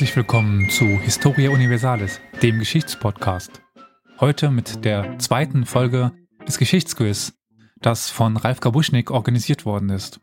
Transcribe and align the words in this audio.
Herzlich 0.00 0.16
willkommen 0.16 0.70
zu 0.70 0.98
Historia 0.98 1.50
Universalis, 1.50 2.22
dem 2.40 2.58
Geschichtspodcast. 2.58 3.60
Heute 4.18 4.50
mit 4.50 4.82
der 4.86 5.18
zweiten 5.18 5.66
Folge 5.66 6.12
des 6.48 6.56
Geschichtsquiz, 6.56 7.34
das 7.82 8.08
von 8.08 8.38
Ralf 8.38 8.60
Gabuschnik 8.60 9.10
organisiert 9.10 9.66
worden 9.66 9.90
ist. 9.90 10.18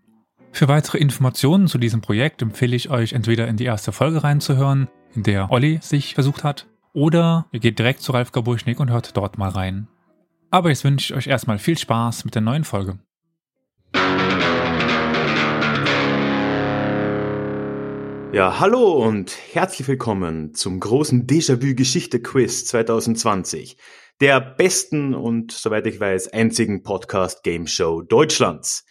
Für 0.52 0.68
weitere 0.68 0.98
Informationen 0.98 1.68
zu 1.68 1.78
diesem 1.78 2.02
Projekt 2.02 2.42
empfehle 2.42 2.76
ich 2.76 2.90
euch 2.90 3.14
entweder 3.14 3.48
in 3.48 3.56
die 3.56 3.66
erste 3.66 3.92
Folge 3.92 4.24
reinzuhören, 4.24 4.88
in 5.14 5.22
der 5.22 5.52
Olli 5.52 5.78
sich 5.84 6.16
versucht 6.16 6.44
hat, 6.44 6.66
oder 6.94 7.46
ihr 7.52 7.60
geht 7.60 7.78
direkt 7.78 8.02
zu 8.02 8.14
Ralf 8.14 8.32
Gabuschnik 8.32 8.80
und 8.80 8.90
hört 8.90 9.16
dort 9.16 9.38
mal 9.38 9.50
rein. 9.50 9.88
Aber 10.50 10.70
jetzt 10.70 10.86
wünsche 10.86 11.14
ich 11.14 11.18
euch 11.20 11.28
erstmal 11.28 11.60
viel 11.60 11.78
Spaß 11.78 12.26
mit 12.26 12.34
der 12.34 12.42
neuen 12.42 12.64
Folge. 12.64 12.98
Ja, 18.38 18.60
hallo 18.60 19.04
und 19.04 19.36
herzlich 19.52 19.88
willkommen 19.88 20.54
zum 20.54 20.80
großen 20.80 21.26
Déjà-vu-Geschichte-Quiz 21.26 22.66
2020, 22.66 23.78
der 24.22 24.40
besten 24.40 25.16
und, 25.16 25.52
soweit 25.52 25.88
ich 25.88 26.00
weiß, 26.00 26.34
einzigen 26.34 26.84
Podcast-Game-Show 26.84 28.04
Deutschlands. 28.04 28.86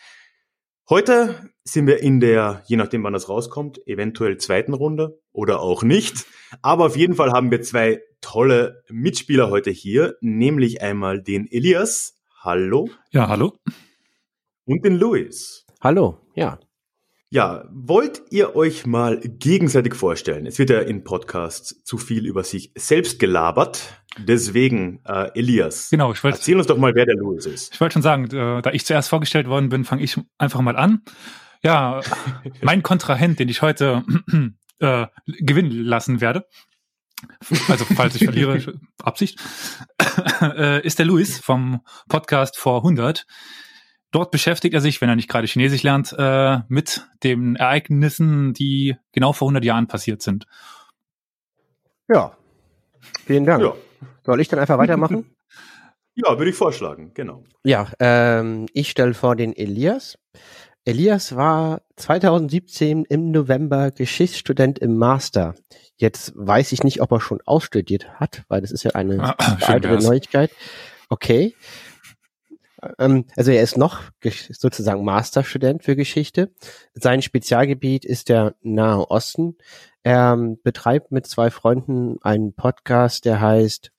Heute 0.91 1.49
sind 1.63 1.87
wir 1.87 2.03
in 2.03 2.19
der, 2.19 2.65
je 2.67 2.77
nachdem 2.77 3.05
wann 3.05 3.13
das 3.13 3.29
rauskommt, 3.29 3.87
eventuell 3.87 4.37
zweiten 4.39 4.75
Runde 4.75 5.21
oder 5.31 5.61
auch 5.61 5.85
nicht. 5.85 6.27
Aber 6.61 6.87
auf 6.87 6.97
jeden 6.97 7.15
Fall 7.15 7.31
haben 7.31 7.53
wir 7.53 7.63
zwei 7.63 8.03
tolle 8.21 8.83
Mitspieler 8.89 9.49
heute 9.49 9.71
hier, 9.71 10.17
nämlich 10.21 10.83
einmal 10.83 11.23
den 11.23 11.47
Elias. 11.49 12.21
Hallo. 12.41 12.91
Ja, 13.13 13.29
hallo. 13.29 13.53
Und 14.65 14.85
den 14.85 14.97
Luis. 14.97 15.65
Hallo, 15.81 16.19
ja. 16.35 16.59
Ja, 17.29 17.65
wollt 17.73 18.23
ihr 18.31 18.55
euch 18.55 18.87
mal 18.87 19.19
gegenseitig 19.21 19.95
vorstellen? 19.95 20.47
Es 20.47 20.61
wird 20.61 20.71
ja 20.71 20.81
in 20.81 21.03
Podcasts 21.03 21.83
zu 21.83 21.99
viel 21.99 22.25
über 22.25 22.45
sich 22.45 22.71
selbst 22.77 23.19
gelabert. 23.19 24.01
Deswegen, 24.17 25.01
äh, 25.05 25.31
Elias, 25.35 25.91
genau, 25.91 26.13
ich 26.13 26.23
wollt, 26.23 26.37
erzähl 26.37 26.57
uns 26.57 26.69
doch 26.69 26.79
mal, 26.79 26.95
wer 26.95 27.05
der 27.05 27.17
Louis 27.17 27.45
ist. 27.45 27.75
Ich 27.75 27.81
wollte 27.81 27.95
schon 27.95 28.03
sagen, 28.03 28.25
äh, 28.27 28.63
da 28.63 28.71
ich 28.71 28.87
zuerst 28.87 29.09
vorgestellt 29.09 29.49
worden 29.49 29.69
bin, 29.69 29.85
fange 29.85 30.05
ich 30.05 30.19
einfach 30.39 30.61
mal 30.61 30.77
an. 30.77 31.03
Ja, 31.63 32.01
mein 32.63 32.85
Kontrahent, 32.85 33.41
den 33.41 33.49
ich 33.49 33.61
heute 33.61 34.05
äh, 34.79 35.07
gewinnen 35.27 35.73
lassen 35.73 36.21
werde, 36.21 36.47
also 37.69 37.85
falls 37.85 38.15
ich 38.15 38.25
verliere, 38.25 38.79
Absicht, 39.03 39.41
äh, 40.41 40.87
ist 40.87 40.99
der 40.99 41.07
Luis 41.07 41.39
vom 41.39 41.81
Podcast 42.09 42.57
vor 42.57 42.79
100. 42.79 43.27
Dort 44.13 44.31
beschäftigt 44.31 44.75
er 44.75 44.81
sich, 44.81 45.01
wenn 45.01 45.09
er 45.09 45.17
nicht 45.17 45.29
gerade 45.29 45.47
Chinesisch 45.47 45.83
lernt, 45.83 46.15
äh, 46.17 46.59
mit 46.69 47.07
den 47.23 47.57
Ereignissen, 47.57 48.53
die 48.53 48.97
genau 49.13 49.33
vor 49.33 49.47
100 49.49 49.65
Jahren 49.65 49.89
passiert 49.89 50.23
sind. 50.23 50.47
Ja, 52.09 52.37
vielen 53.25 53.45
Dank. 53.45 53.63
Ja. 53.63 53.75
Soll 54.25 54.41
ich 54.41 54.49
dann 54.49 54.61
einfach 54.61 54.79
weitermachen? 54.79 55.35
ja, 56.15 56.39
würde 56.39 56.51
ich 56.51 56.57
vorschlagen, 56.57 57.13
genau. 57.15 57.43
Ja, 57.65 57.89
ähm, 57.99 58.67
ich 58.73 58.91
stelle 58.91 59.15
vor 59.15 59.37
den 59.37 59.57
Elias. 59.57 60.19
Elias 60.85 61.35
war 61.35 61.83
2017 61.97 63.05
im 63.07 63.33
November 63.33 63.91
Geschichtsstudent 63.91 64.79
im 64.79 64.97
Master. 64.97 65.57
Jetzt 65.97 66.33
weiß 66.37 66.71
ich 66.71 66.85
nicht, 66.85 67.01
ob 67.01 67.11
er 67.11 67.21
schon 67.21 67.41
ausstudiert 67.45 68.21
hat, 68.21 68.45
weil 68.49 68.61
das 68.61 68.71
ist 68.71 68.85
ja 68.85 68.93
eine 68.93 69.21
ah, 69.21 69.59
weitere 69.67 69.97
Neuigkeit. 69.99 70.53
Okay. 71.09 71.55
Ähm, 72.99 73.25
also 73.37 73.51
er 73.51 73.63
ist 73.63 73.77
noch 73.77 74.01
sozusagen 74.51 75.05
Masterstudent 75.05 75.83
für 75.83 75.97
Geschichte. 75.97 76.53
Sein 76.95 77.23
Spezialgebiet 77.23 78.05
ist 78.05 78.29
der 78.29 78.55
Nahe 78.63 79.11
Osten. 79.11 79.57
Er 80.03 80.35
ähm, 80.35 80.59
betreibt 80.63 81.13
mit 81.13 81.27
zwei 81.27 81.51
Freunden 81.51 82.19
einen 82.23 82.55
Podcast, 82.55 83.25
der 83.25 83.41
heißt 83.41 83.93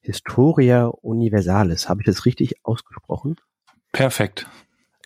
Historia 0.00 0.86
Universalis. 0.86 1.88
Habe 1.88 2.02
ich 2.02 2.06
das 2.06 2.24
richtig 2.24 2.64
ausgesprochen? 2.64 3.36
Perfekt. 3.92 4.46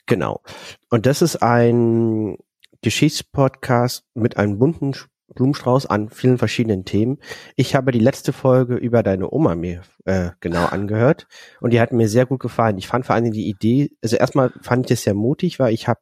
Genau. 0.07 0.43
Und 0.89 1.07
das 1.07 1.23
ist 1.23 1.43
ein 1.43 2.37
Geschichtspodcast 2.83 4.05
mit 4.15 4.37
einem 4.37 4.59
bunten 4.59 4.95
Blumenstrauß 5.35 5.87
an 5.87 6.09
vielen 6.09 6.39
verschiedenen 6.39 6.85
Themen. 6.85 7.19
Ich 7.57 7.75
habe 7.75 7.93
die 7.93 7.99
letzte 7.99 8.33
Folge 8.33 8.77
über 8.77 9.03
deine 9.03 9.33
Oma 9.33 9.55
mir 9.55 9.83
äh, 10.05 10.31
genau 10.41 10.67
angehört 10.67 11.27
und 11.61 11.73
die 11.73 11.81
hat 11.81 11.93
mir 11.93 12.09
sehr 12.09 12.27
gut 12.27 12.41
gefallen. 12.41 12.79
Ich 12.79 12.89
fand 12.89 13.07
vor 13.07 13.15
allem 13.15 13.33
die 13.33 13.49
Idee, 13.49 13.91
also 14.03 14.17
erstmal 14.17 14.53
fand 14.61 14.87
ich 14.87 14.97
das 14.97 15.05
sehr 15.05 15.15
mutig, 15.15 15.59
weil 15.59 15.73
ich 15.73 15.89
habe 15.89 16.01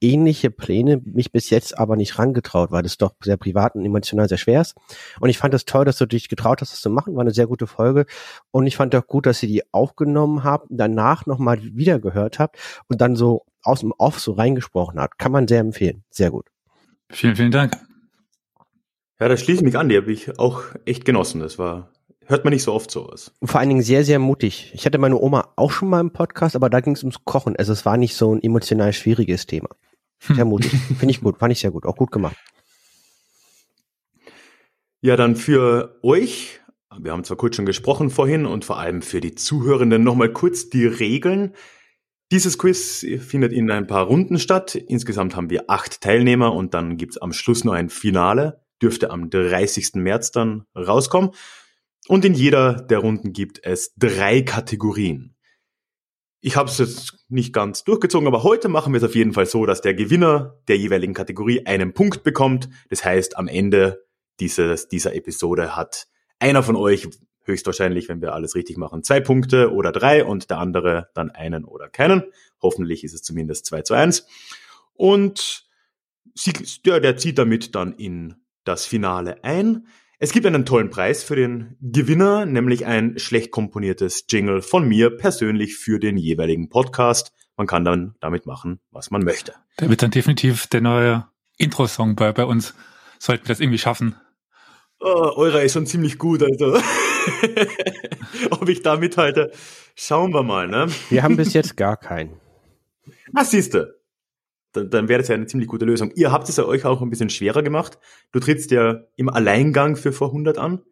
ähnliche 0.00 0.50
Pläne, 0.50 1.00
mich 1.04 1.32
bis 1.32 1.50
jetzt 1.50 1.78
aber 1.78 1.96
nicht 1.96 2.18
rangetraut, 2.18 2.70
weil 2.70 2.82
das 2.82 2.98
doch 2.98 3.14
sehr 3.22 3.36
privat 3.36 3.74
und 3.74 3.84
emotional 3.84 4.28
sehr 4.28 4.38
schwer 4.38 4.60
ist. 4.60 4.76
Und 5.20 5.28
ich 5.28 5.38
fand 5.38 5.54
es 5.54 5.64
das 5.64 5.72
toll, 5.72 5.84
dass 5.84 5.98
du 5.98 6.06
dich 6.06 6.28
getraut 6.28 6.60
hast, 6.60 6.72
das 6.72 6.80
zu 6.80 6.90
machen. 6.90 7.14
War 7.14 7.22
eine 7.22 7.32
sehr 7.32 7.46
gute 7.46 7.66
Folge. 7.66 8.06
Und 8.50 8.66
ich 8.66 8.76
fand 8.76 8.94
auch 8.94 9.06
gut, 9.06 9.26
dass 9.26 9.38
sie 9.40 9.48
die 9.48 9.62
aufgenommen 9.72 10.44
habt, 10.44 10.66
danach 10.70 11.26
nochmal 11.26 11.60
wieder 11.62 11.98
gehört 11.98 12.38
habt 12.38 12.58
und 12.88 13.00
dann 13.00 13.16
so 13.16 13.44
aus 13.62 13.80
dem 13.80 13.92
Off 13.98 14.20
so 14.20 14.32
reingesprochen 14.32 15.00
hat. 15.00 15.18
Kann 15.18 15.32
man 15.32 15.48
sehr 15.48 15.60
empfehlen. 15.60 16.04
Sehr 16.10 16.30
gut. 16.30 16.46
Vielen, 17.10 17.36
vielen 17.36 17.50
Dank. 17.50 17.85
Ja, 19.18 19.28
da 19.28 19.36
schließe 19.36 19.60
ich 19.60 19.64
mich 19.64 19.78
an, 19.78 19.88
die 19.88 19.96
habe 19.96 20.12
ich 20.12 20.38
auch 20.38 20.62
echt 20.84 21.06
genossen. 21.06 21.40
Das 21.40 21.58
war, 21.58 21.90
hört 22.26 22.44
man 22.44 22.52
nicht 22.52 22.62
so 22.62 22.74
oft 22.74 22.90
sowas. 22.90 23.32
Vor 23.42 23.60
allen 23.60 23.70
Dingen 23.70 23.82
sehr, 23.82 24.04
sehr 24.04 24.18
mutig. 24.18 24.70
Ich 24.74 24.84
hatte 24.84 24.98
meine 24.98 25.18
Oma 25.18 25.52
auch 25.56 25.70
schon 25.70 25.88
mal 25.88 26.00
im 26.00 26.12
Podcast, 26.12 26.54
aber 26.54 26.68
da 26.68 26.80
ging 26.80 26.94
es 26.94 27.02
ums 27.02 27.24
Kochen. 27.24 27.56
Also 27.56 27.72
es 27.72 27.86
war 27.86 27.96
nicht 27.96 28.14
so 28.14 28.34
ein 28.34 28.42
emotional 28.42 28.92
schwieriges 28.92 29.46
Thema. 29.46 29.70
Sehr 30.18 30.44
mutig. 30.44 30.70
Finde 30.98 31.10
ich 31.10 31.22
gut, 31.22 31.38
fand 31.38 31.52
ich 31.52 31.60
sehr 31.60 31.70
gut, 31.70 31.86
auch 31.86 31.96
gut 31.96 32.12
gemacht. 32.12 32.36
Ja, 35.00 35.16
dann 35.16 35.36
für 35.36 35.98
euch, 36.02 36.60
wir 36.98 37.12
haben 37.12 37.24
zwar 37.24 37.38
kurz 37.38 37.56
schon 37.56 37.66
gesprochen 37.66 38.10
vorhin 38.10 38.44
und 38.44 38.66
vor 38.66 38.78
allem 38.78 39.00
für 39.00 39.22
die 39.22 39.34
Zuhörenden 39.34 40.04
nochmal 40.04 40.30
kurz 40.30 40.68
die 40.68 40.86
Regeln. 40.86 41.54
Dieses 42.32 42.58
Quiz 42.58 43.06
findet 43.20 43.52
in 43.52 43.70
ein 43.70 43.86
paar 43.86 44.06
Runden 44.06 44.38
statt. 44.38 44.74
Insgesamt 44.74 45.36
haben 45.36 45.48
wir 45.48 45.70
acht 45.70 46.02
Teilnehmer 46.02 46.52
und 46.52 46.74
dann 46.74 46.98
gibt's 46.98 47.16
am 47.16 47.32
Schluss 47.32 47.64
noch 47.64 47.72
ein 47.72 47.88
Finale 47.88 48.65
dürfte 48.82 49.10
am 49.10 49.30
30. 49.30 49.94
März 49.94 50.30
dann 50.30 50.66
rauskommen. 50.76 51.30
Und 52.08 52.24
in 52.24 52.34
jeder 52.34 52.74
der 52.74 52.98
Runden 52.98 53.32
gibt 53.32 53.64
es 53.64 53.94
drei 53.96 54.42
Kategorien. 54.42 55.34
Ich 56.40 56.56
habe 56.56 56.70
es 56.70 56.78
jetzt 56.78 57.24
nicht 57.28 57.52
ganz 57.52 57.82
durchgezogen, 57.82 58.28
aber 58.28 58.44
heute 58.44 58.68
machen 58.68 58.92
wir 58.92 58.98
es 58.98 59.04
auf 59.04 59.16
jeden 59.16 59.32
Fall 59.32 59.46
so, 59.46 59.66
dass 59.66 59.80
der 59.80 59.94
Gewinner 59.94 60.60
der 60.68 60.76
jeweiligen 60.76 61.14
Kategorie 61.14 61.66
einen 61.66 61.92
Punkt 61.92 62.22
bekommt. 62.22 62.68
Das 62.88 63.04
heißt, 63.04 63.36
am 63.36 63.48
Ende 63.48 64.04
dieses, 64.38 64.88
dieser 64.88 65.14
Episode 65.14 65.74
hat 65.74 66.06
einer 66.38 66.62
von 66.62 66.76
euch 66.76 67.08
höchstwahrscheinlich, 67.46 68.08
wenn 68.08 68.20
wir 68.20 68.34
alles 68.34 68.54
richtig 68.54 68.76
machen, 68.76 69.02
zwei 69.02 69.20
Punkte 69.20 69.72
oder 69.72 69.92
drei 69.92 70.24
und 70.24 70.50
der 70.50 70.58
andere 70.58 71.08
dann 71.14 71.30
einen 71.30 71.64
oder 71.64 71.88
keinen. 71.88 72.24
Hoffentlich 72.60 73.02
ist 73.04 73.14
es 73.14 73.22
zumindest 73.22 73.66
zwei 73.66 73.82
zu 73.82 73.94
eins. 73.94 74.26
Und 74.94 75.66
sie, 76.34 76.52
der, 76.84 77.00
der 77.00 77.16
zieht 77.16 77.38
damit 77.38 77.74
dann 77.74 77.92
in 77.92 78.36
das 78.66 78.84
Finale 78.84 79.42
ein. 79.44 79.86
Es 80.18 80.32
gibt 80.32 80.46
einen 80.46 80.64
tollen 80.64 80.90
Preis 80.90 81.22
für 81.22 81.36
den 81.36 81.76
Gewinner, 81.80 82.46
nämlich 82.46 82.86
ein 82.86 83.18
schlecht 83.18 83.50
komponiertes 83.50 84.24
Jingle 84.28 84.62
von 84.62 84.88
mir 84.88 85.10
persönlich 85.16 85.76
für 85.76 85.98
den 85.98 86.16
jeweiligen 86.16 86.68
Podcast. 86.68 87.32
Man 87.56 87.66
kann 87.66 87.84
dann 87.84 88.14
damit 88.20 88.46
machen, 88.46 88.80
was 88.90 89.10
man 89.10 89.22
möchte. 89.22 89.54
Der 89.78 89.90
wird 89.90 90.02
dann 90.02 90.10
definitiv 90.10 90.66
der 90.66 90.80
neue 90.80 91.26
Intro-Song 91.58 92.16
bei, 92.16 92.32
bei 92.32 92.44
uns. 92.44 92.74
Sollten 93.18 93.44
wir 93.44 93.48
das 93.48 93.60
irgendwie 93.60 93.78
schaffen. 93.78 94.16
Oh, 95.00 95.32
eurer 95.36 95.62
ist 95.62 95.74
schon 95.74 95.86
ziemlich 95.86 96.18
gut, 96.18 96.42
also. 96.42 96.78
Ob 98.50 98.68
ich 98.68 98.82
da 98.82 98.96
mithalte, 98.96 99.52
schauen 99.94 100.32
wir 100.32 100.42
mal, 100.42 100.68
ne? 100.68 100.86
Wir 101.10 101.22
haben 101.22 101.36
bis 101.36 101.52
jetzt 101.52 101.76
gar 101.76 101.98
keinen. 101.98 102.40
Ah, 103.34 103.44
siehste 103.44 103.96
dann, 104.76 104.90
dann 104.90 105.08
wäre 105.08 105.20
das 105.20 105.28
ja 105.28 105.34
eine 105.34 105.46
ziemlich 105.46 105.68
gute 105.68 105.84
Lösung. 105.84 106.12
Ihr 106.14 106.32
habt 106.32 106.48
es 106.48 106.56
ja 106.56 106.64
euch 106.64 106.84
auch 106.84 107.02
ein 107.02 107.10
bisschen 107.10 107.30
schwerer 107.30 107.62
gemacht. 107.62 107.98
Du 108.32 108.40
trittst 108.40 108.70
ja 108.70 109.00
im 109.16 109.28
Alleingang 109.28 109.96
für 109.96 110.12
vor 110.12 110.28
100 110.28 110.58
an 110.58 110.82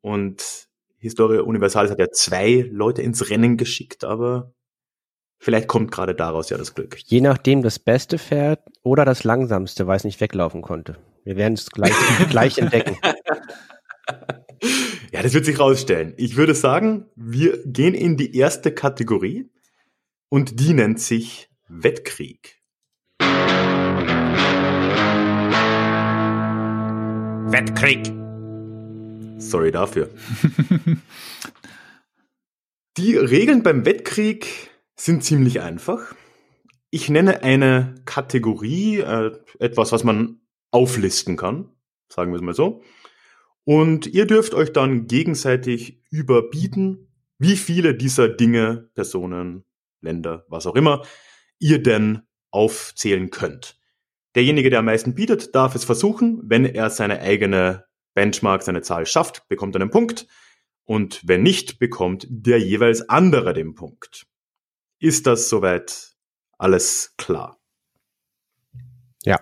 und 0.00 0.68
Historia 0.98 1.42
Universalis 1.42 1.90
hat 1.90 1.98
ja 1.98 2.10
zwei 2.10 2.68
Leute 2.70 3.02
ins 3.02 3.30
Rennen 3.30 3.56
geschickt, 3.56 4.04
aber 4.04 4.52
vielleicht 5.38 5.68
kommt 5.68 5.92
gerade 5.92 6.14
daraus 6.14 6.50
ja 6.50 6.58
das 6.58 6.74
Glück. 6.74 6.98
Je 7.04 7.20
nachdem 7.20 7.62
das 7.62 7.78
beste 7.78 8.18
Pferd 8.18 8.60
oder 8.82 9.04
das 9.04 9.22
langsamste, 9.22 9.86
weil 9.86 9.96
es 9.96 10.04
nicht 10.04 10.20
weglaufen 10.20 10.62
konnte. 10.62 10.96
Wir 11.24 11.36
werden 11.36 11.54
es 11.54 11.70
gleich, 11.70 11.94
gleich 12.30 12.58
entdecken. 12.58 12.96
Ja, 15.12 15.22
das 15.22 15.34
wird 15.34 15.44
sich 15.44 15.58
rausstellen. 15.58 16.14
Ich 16.16 16.36
würde 16.36 16.54
sagen, 16.54 17.06
wir 17.14 17.62
gehen 17.64 17.94
in 17.94 18.16
die 18.16 18.36
erste 18.36 18.72
Kategorie 18.72 19.50
und 20.28 20.60
die 20.60 20.74
nennt 20.74 21.00
sich 21.00 21.48
Wettkrieg. 21.68 22.57
Wettkrieg. 27.50 28.12
Sorry 29.40 29.72
dafür. 29.72 30.10
Die 32.98 33.16
Regeln 33.16 33.62
beim 33.62 33.86
Wettkrieg 33.86 34.70
sind 34.96 35.24
ziemlich 35.24 35.60
einfach. 35.60 36.14
Ich 36.90 37.08
nenne 37.08 37.42
eine 37.42 37.94
Kategorie, 38.04 38.98
äh, 38.98 39.32
etwas, 39.58 39.92
was 39.92 40.04
man 40.04 40.40
auflisten 40.70 41.36
kann. 41.36 41.70
sagen 42.08 42.32
wir 42.32 42.36
es 42.36 42.42
mal 42.42 42.54
so. 42.54 42.82
Und 43.64 44.06
ihr 44.06 44.26
dürft 44.26 44.54
euch 44.54 44.72
dann 44.72 45.06
gegenseitig 45.06 46.02
überbieten, 46.10 47.08
wie 47.38 47.56
viele 47.56 47.94
dieser 47.94 48.28
Dinge, 48.28 48.90
Personen, 48.94 49.64
Länder, 50.00 50.44
was 50.48 50.66
auch 50.66 50.74
immer, 50.74 51.02
ihr 51.58 51.82
denn 51.82 52.22
aufzählen 52.50 53.30
könnt. 53.30 53.78
Derjenige, 54.34 54.70
der 54.70 54.80
am 54.80 54.84
meisten 54.84 55.14
bietet, 55.14 55.54
darf 55.54 55.74
es 55.74 55.84
versuchen. 55.84 56.40
Wenn 56.44 56.64
er 56.64 56.90
seine 56.90 57.20
eigene 57.20 57.86
Benchmark, 58.14 58.62
seine 58.62 58.82
Zahl 58.82 59.06
schafft, 59.06 59.48
bekommt 59.48 59.74
er 59.74 59.80
einen 59.80 59.90
Punkt. 59.90 60.26
Und 60.84 61.20
wenn 61.26 61.42
nicht, 61.42 61.78
bekommt 61.78 62.26
der 62.30 62.58
jeweils 62.58 63.08
andere 63.08 63.52
den 63.52 63.74
Punkt. 63.74 64.26
Ist 64.98 65.26
das 65.26 65.48
soweit 65.48 66.16
alles 66.56 67.14
klar? 67.16 67.58
Ja. 69.24 69.40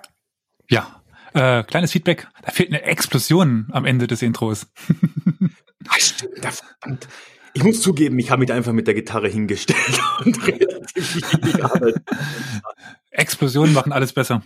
Ja. 0.68 1.02
Äh, 1.34 1.64
kleines 1.64 1.92
Feedback. 1.92 2.28
Da 2.42 2.50
fehlt 2.50 2.70
eine 2.70 2.82
Explosion 2.82 3.68
am 3.72 3.84
Ende 3.84 4.06
des 4.06 4.22
Intros. 4.22 4.66
Ach, 5.88 5.98
stimmt, 5.98 6.38
verdammt. 6.40 7.08
Ich 7.56 7.64
muss 7.64 7.80
zugeben, 7.80 8.18
ich 8.18 8.30
habe 8.30 8.40
mich 8.40 8.52
einfach 8.52 8.74
mit 8.74 8.86
der 8.86 8.92
Gitarre 8.92 9.28
hingestellt 9.28 9.98
und 10.26 10.46
relativ. 10.46 11.22
Explosionen 13.10 13.72
machen 13.72 13.92
alles 13.92 14.12
besser. 14.12 14.42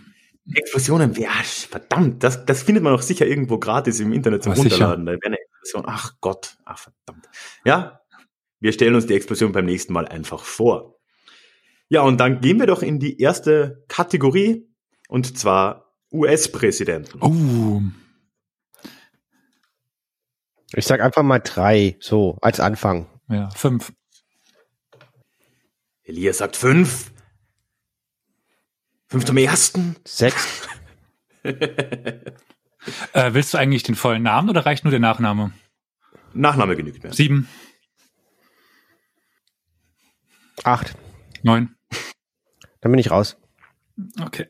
Explosionen, 0.53 1.13
ja, 1.15 1.29
verdammt, 1.43 2.23
das, 2.23 2.45
das 2.45 2.63
findet 2.63 2.85
man 2.85 2.93
auch 2.93 3.01
sicher 3.01 3.27
irgendwo 3.27 3.57
gratis 3.57 3.99
im 3.99 4.13
Internet 4.13 4.43
zum 4.43 4.53
Aber 4.53 4.61
sicher. 4.61 4.75
Runterladen. 4.75 5.05
Da 5.05 5.11
wäre 5.11 5.25
eine 5.25 5.37
Explosion. 5.39 5.83
Ach 5.87 6.13
Gott, 6.21 6.55
ach 6.63 6.77
verdammt. 6.79 7.27
Ja, 7.65 7.99
wir 8.61 8.71
stellen 8.71 8.95
uns 8.95 9.07
die 9.07 9.13
Explosion 9.13 9.51
beim 9.51 9.65
nächsten 9.65 9.91
Mal 9.91 10.07
einfach 10.07 10.45
vor. 10.45 10.97
Ja, 11.89 12.03
und 12.03 12.17
dann 12.17 12.39
gehen 12.39 12.61
wir 12.61 12.67
doch 12.67 12.81
in 12.81 12.99
die 12.99 13.19
erste 13.19 13.83
Kategorie, 13.89 14.69
und 15.09 15.37
zwar 15.37 15.91
US-Präsidenten. 16.13 17.19
Oh. 17.19 17.81
Ich 20.73 20.85
sag 20.85 21.01
einfach 21.01 21.23
mal 21.23 21.39
drei, 21.39 21.97
so, 21.99 22.37
als 22.41 22.59
Anfang. 22.59 23.07
Ja, 23.29 23.49
fünf. 23.51 23.91
Elias 26.03 26.37
sagt 26.39 26.55
fünf. 26.55 27.11
Fünf 29.07 29.25
zum 29.25 29.37
ersten. 29.37 29.95
Sechs. 30.05 30.67
Äh, 33.13 33.35
willst 33.35 33.53
du 33.53 33.59
eigentlich 33.59 33.83
den 33.83 33.93
vollen 33.93 34.23
Namen 34.23 34.49
oder 34.49 34.65
reicht 34.65 34.83
nur 34.83 34.89
der 34.91 34.99
Nachname? 34.99 35.51
Nachname 36.33 36.75
genügt 36.75 37.03
mir. 37.03 37.13
Sieben, 37.13 37.47
Acht. 40.63 40.95
neun. 41.43 41.75
Dann 42.81 42.91
bin 42.91 42.99
ich 42.99 43.11
raus. 43.11 43.37
Okay. 44.19 44.47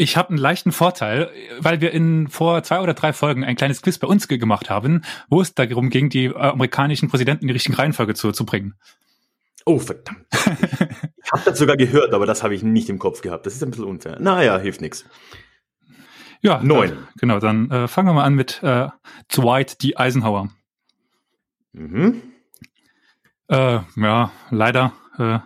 Ich 0.00 0.16
habe 0.16 0.28
einen 0.30 0.38
leichten 0.38 0.70
Vorteil, 0.70 1.30
weil 1.58 1.80
wir 1.80 1.90
in 1.92 2.28
vor 2.28 2.62
zwei 2.62 2.80
oder 2.80 2.94
drei 2.94 3.12
Folgen 3.12 3.42
ein 3.44 3.56
kleines 3.56 3.82
Quiz 3.82 3.98
bei 3.98 4.06
uns 4.06 4.28
ge- 4.28 4.38
gemacht 4.38 4.70
haben, 4.70 5.02
wo 5.28 5.40
es 5.40 5.54
darum 5.54 5.90
ging, 5.90 6.08
die 6.08 6.26
äh, 6.26 6.34
amerikanischen 6.36 7.08
Präsidenten 7.08 7.42
in 7.44 7.48
die 7.48 7.52
richtige 7.54 7.76
Reihenfolge 7.78 8.14
zu, 8.14 8.30
zu 8.32 8.46
bringen. 8.46 8.74
Oh, 9.64 9.78
verdammt. 9.80 10.24
ich 10.32 11.32
habe 11.32 11.42
das 11.44 11.58
sogar 11.58 11.76
gehört, 11.76 12.14
aber 12.14 12.26
das 12.26 12.42
habe 12.44 12.54
ich 12.54 12.62
nicht 12.62 12.88
im 12.88 12.98
Kopf 13.00 13.20
gehabt. 13.22 13.44
Das 13.44 13.54
ist 13.54 13.62
ein 13.62 13.70
bisschen 13.70 13.84
unfair. 13.86 14.18
Naja, 14.20 14.56
hilft 14.58 14.80
nichts. 14.80 15.04
Ja, 16.40 16.60
Neun. 16.62 16.90
Dann, 16.90 17.08
genau, 17.18 17.38
dann 17.40 17.70
äh, 17.72 17.88
fangen 17.88 18.08
wir 18.08 18.12
mal 18.14 18.24
an 18.24 18.34
mit 18.34 18.62
äh, 18.62 18.88
Dwight 19.34 19.82
D. 19.82 19.96
Eisenhower. 19.96 20.48
Mhm. 21.72 22.22
Äh, 23.48 23.80
ja, 23.96 24.30
leider 24.50 24.92
äh, 25.18 25.38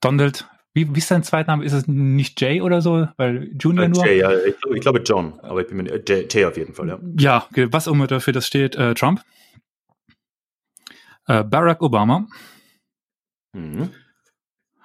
Donald. 0.00 0.48
Wie, 0.72 0.94
wie 0.94 0.98
ist 0.98 1.08
sein 1.08 1.24
Zweitname? 1.24 1.64
Ist 1.64 1.72
es 1.72 1.88
nicht 1.88 2.40
Jay 2.40 2.60
oder 2.60 2.80
so? 2.80 3.08
Weil 3.16 3.50
Junior 3.58 3.86
Äh, 3.86 3.88
nur? 3.88 4.06
Jay, 4.06 4.18
ja, 4.20 4.30
ich, 4.32 4.58
glaube- 4.60 4.76
ich 4.76 4.80
glaube 4.82 5.00
John, 5.00 5.38
aber 5.40 5.60
ich 5.62 5.66
bin 5.68 5.78
mir 5.78 5.90
äh, 5.90 6.02
Jay, 6.06 6.28
Jay 6.30 6.44
auf 6.44 6.56
jeden 6.56 6.74
Fall, 6.74 6.88
ja. 6.88 6.98
Ja, 7.18 7.46
was 7.72 7.88
auch 7.88 7.92
immer 7.92 8.06
dafür 8.06 8.32
das 8.32 8.46
steht. 8.46 8.76
Äh, 8.76 8.94
Trump. 8.94 9.24
Äh, 11.26 11.42
Barack 11.44 11.82
Obama. 11.82 12.26
Mhm. 13.52 13.90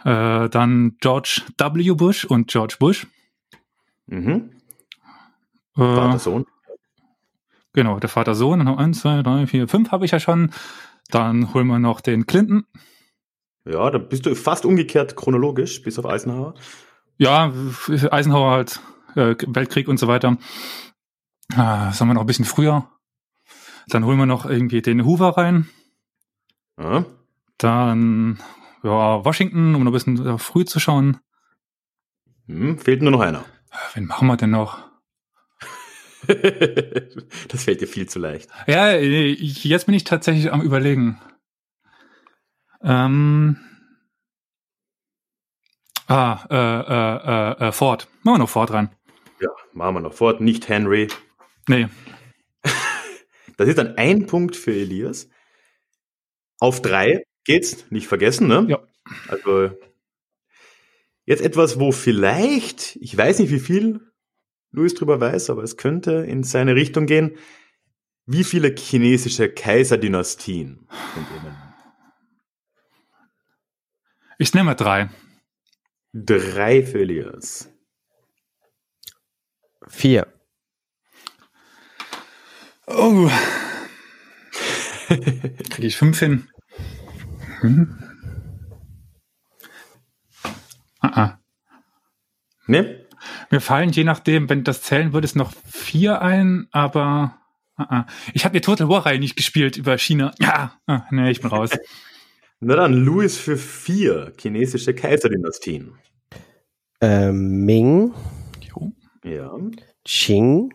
Äh, 0.04 0.50
dann 0.50 0.98
George 1.02 1.42
W. 1.58 1.92
Bush 1.94 2.26
und 2.26 2.48
George 2.48 2.76
Bush. 2.80 3.06
Mhm. 4.08 4.52
Äh, 5.78 5.80
Vater, 5.80 6.20
Sohn. 6.20 6.46
Genau, 7.74 8.00
der 8.00 8.10
Vater 8.10 8.34
Sohn. 8.36 8.60
Dann 8.60 8.68
haben 8.70 8.78
wir 8.78 8.84
eins, 8.84 9.02
zwei, 9.02 9.22
drei, 9.22 9.46
vier, 9.48 9.68
fünf 9.68 9.92
habe 9.92 10.06
ich 10.06 10.12
ja 10.12 10.20
schon. 10.20 10.52
Dann 11.10 11.54
holen 11.54 11.68
wir 11.68 11.78
noch 11.78 12.02
den 12.02 12.26
Clinton. 12.26 12.66
Ja, 13.66 13.90
da 13.90 13.98
bist 13.98 14.26
du 14.26 14.36
fast 14.36 14.66
umgekehrt 14.66 15.16
chronologisch, 15.16 15.82
bis 15.82 15.98
auf 15.98 16.06
Eisenhower. 16.06 16.54
Ja, 17.18 17.52
Eisenhower 18.12 18.52
halt, 18.52 18.80
äh, 19.16 19.36
Weltkrieg 19.48 19.88
und 19.88 19.98
so 19.98 20.08
weiter. 20.08 20.38
Ah, 21.56 21.92
sagen 21.92 22.10
wir 22.10 22.14
noch 22.14 22.22
ein 22.22 22.28
bisschen 22.28 22.46
früher. 22.46 22.90
Dann 23.88 24.06
holen 24.06 24.18
wir 24.18 24.26
noch 24.26 24.46
irgendwie 24.46 24.82
den 24.82 25.06
Hoover 25.06 25.38
rein. 25.38 25.70
Ja. 26.78 27.06
Dann 27.58 28.40
ja, 28.84 29.26
Washington, 29.26 29.74
um 29.74 29.84
noch 29.84 29.92
ein 29.92 29.94
bisschen 29.94 30.26
äh, 30.26 30.38
früh 30.38 30.64
zu 30.64 30.80
schauen. 30.80 31.18
Hm, 32.48 32.78
fehlt 32.78 33.02
nur 33.02 33.12
noch 33.12 33.22
einer. 33.22 33.44
Wen 33.96 34.06
machen 34.06 34.28
wir 34.28 34.38
denn 34.38 34.52
noch? 34.52 34.78
das 36.28 37.64
fällt 37.64 37.82
dir 37.82 37.88
viel 37.88 38.08
zu 38.08 38.20
leicht. 38.20 38.50
Ja, 38.68 38.90
äh, 38.90 39.32
jetzt 39.32 39.88
bin 39.88 39.96
ich 39.96 40.04
tatsächlich 40.04 40.54
am 40.54 40.62
überlegen. 40.62 41.20
Ähm, 42.86 43.58
ah, 46.08 46.46
äh, 46.50 47.64
äh, 47.64 47.66
äh, 47.66 47.68
äh, 47.68 47.72
Ford. 47.72 48.08
Machen 48.22 48.36
wir 48.36 48.40
noch 48.40 48.50
Ford 48.50 48.72
rein. 48.72 48.90
Ja, 49.40 49.50
machen 49.74 49.96
wir 49.96 50.02
noch 50.02 50.14
fort. 50.14 50.40
Nicht 50.40 50.70
Henry. 50.70 51.08
Nee, 51.68 51.90
Das 53.58 53.68
ist 53.68 53.78
dann 53.78 53.98
ein 53.98 54.26
Punkt 54.28 54.56
für 54.56 54.74
Elias. 54.74 55.30
Auf 56.60 56.82
drei 56.82 57.24
geht's, 57.44 57.90
nicht 57.90 58.08
vergessen, 58.08 58.48
ne? 58.48 58.66
Ja. 58.70 58.80
Also 59.28 59.72
jetzt 61.26 61.42
etwas, 61.42 61.80
wo 61.80 61.92
vielleicht, 61.92 62.98
ich 62.98 63.16
weiß 63.18 63.40
nicht, 63.40 63.52
wie 63.52 63.60
viel 63.60 64.02
Louis 64.72 64.94
drüber 64.94 65.20
weiß, 65.20 65.50
aber 65.50 65.64
es 65.64 65.78
könnte 65.78 66.26
in 66.28 66.44
seine 66.44 66.76
Richtung 66.76 67.06
gehen. 67.06 67.38
Wie 68.26 68.44
viele 68.44 68.76
chinesische 68.76 69.50
Kaiserdynastien 69.50 70.88
nennen? 71.16 71.65
Ich 74.38 74.54
nehme 74.54 74.66
mal 74.66 74.76
drei. 74.76 75.10
Drei 76.14 76.80
Elias. 76.80 77.70
Vier. 79.88 80.28
Oh. 82.88 83.30
Kriege 85.08 85.88
ich 85.88 85.98
fünf 85.98 86.20
hin? 86.20 86.48
Hm? 87.62 87.98
Ah, 91.00 91.12
ah. 91.16 91.40
Ne? 92.68 93.08
Mir 93.52 93.62
fallen 93.62 93.92
je 93.92 94.04
nachdem, 94.04 94.50
wenn 94.50 94.60
du 94.60 94.64
das 94.64 94.82
zählen 94.82 95.14
würdest, 95.14 95.36
noch 95.36 95.54
vier 95.66 96.22
ein, 96.22 96.68
aber 96.72 97.40
ah, 97.76 97.84
ah. 97.84 98.06
ich 98.34 98.46
habe 98.46 98.54
die 98.54 98.62
Total 98.62 98.90
War 98.90 99.06
Reihe 99.06 99.20
nicht 99.20 99.36
gespielt 99.36 99.78
über 99.78 99.98
China. 99.98 100.34
Ja, 100.40 100.80
ah, 100.88 101.06
nee, 101.12 101.30
ich 101.30 101.42
bin 101.42 101.50
raus. 101.50 101.72
Na 102.62 102.76
dann, 102.76 102.94
Louis 102.94 103.38
für 103.38 103.58
vier 103.58 104.34
chinesische 104.40 104.94
Kaiserdynastien. 104.94 105.94
Ähm, 107.02 107.66
Ming, 107.66 108.14
Jo, 108.62 108.92
Ja. 109.24 109.58
Qing, 110.06 110.74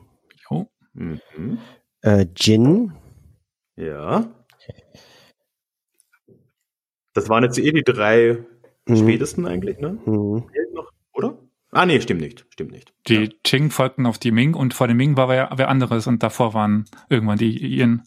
jo. 0.51 0.69
Mhm. 0.93 1.59
äh, 2.03 2.27
Jin, 2.37 2.93
Ja. 3.77 4.31
Das 7.15 7.29
waren 7.29 7.43
jetzt 7.45 7.59
eh 7.59 7.73
die 7.73 7.83
drei 7.83 8.45
Mhm. 8.87 8.97
spätesten 8.97 9.47
eigentlich, 9.47 9.79
ne? 9.79 9.99
hm, 10.05 10.45
Fehlt 10.53 10.75
noch, 10.75 10.91
oder? 11.13 11.39
Ah, 11.73 11.87
nee, 11.87 12.01
stimmt 12.01 12.21
nicht. 12.21 12.47
Stimmt 12.51 12.73
nicht. 12.73 12.93
Die 13.09 13.29
Qing 13.45 13.71
folgten 13.71 14.07
auf 14.07 14.19
die 14.19 14.33
Ming 14.33 14.55
und 14.55 14.75
vor 14.75 14.87
den 14.89 14.97
Ming 14.97 15.17
war 15.17 15.29
wer, 15.29 15.51
wer 15.57 15.69
anderes 15.69 16.07
und 16.07 16.23
davor 16.23 16.53
waren 16.55 16.85
irgendwann 17.09 17.39
die 17.39 17.57
ihren. 17.59 18.03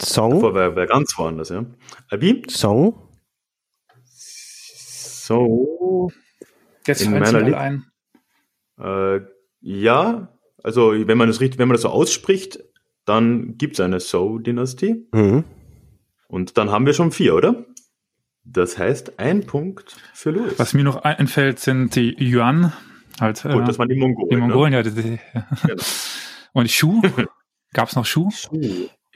Song, 0.00 0.40
Vor 0.40 0.54
wer, 0.54 0.76
wer 0.76 0.86
ganz 0.86 1.16
woanders, 1.16 1.48
ja. 1.48 1.64
Abi? 2.10 2.42
Song, 2.50 3.05
So. 5.26 6.10
Jetzt 6.86 7.02
In 7.02 7.10
meiner 7.12 7.32
mir 7.32 7.38
Li- 7.40 7.54
alle 7.54 7.58
ein. 7.58 7.86
Äh, 8.78 9.20
ja, 9.60 10.32
also 10.62 10.92
wenn 10.92 11.18
man 11.18 11.26
das 11.28 11.40
richtig, 11.40 11.58
wenn 11.58 11.66
man 11.68 11.74
das 11.74 11.82
so 11.82 11.88
ausspricht, 11.88 12.60
dann 13.04 13.56
gibt 13.58 13.74
es 13.74 13.80
eine 13.80 13.98
So-Dynastie. 14.00 15.08
hm, 15.12 15.44
Und 16.28 16.56
dann 16.58 16.70
haben 16.70 16.86
wir 16.86 16.92
schon 16.92 17.10
vier, 17.12 17.34
oder? 17.34 17.64
Das 18.44 18.78
heißt, 18.78 19.18
ein 19.18 19.44
Punkt 19.46 19.96
für 20.14 20.30
Louis. 20.30 20.58
Was 20.58 20.74
mir 20.74 20.84
noch 20.84 21.02
einfällt, 21.02 21.58
sind 21.58 21.96
die 21.96 22.14
Yuan. 22.18 22.72
Halt, 23.20 23.44
äh, 23.44 23.52
Gut, 23.52 23.66
das 23.66 23.78
waren 23.80 23.88
die 23.88 23.96
Mongolen. 23.98 24.28
die 24.30 24.36
ne? 24.36 24.42
Mongolen, 24.42 24.72
ja. 24.72 24.82
Die, 24.84 24.90
die, 24.92 25.18
Genau. 25.66 25.82
Und 26.52 26.70
Schuh? 26.70 27.02
Gab 27.72 27.88
es 27.88 27.96
noch 27.96 28.06
Schuh? 28.06 28.30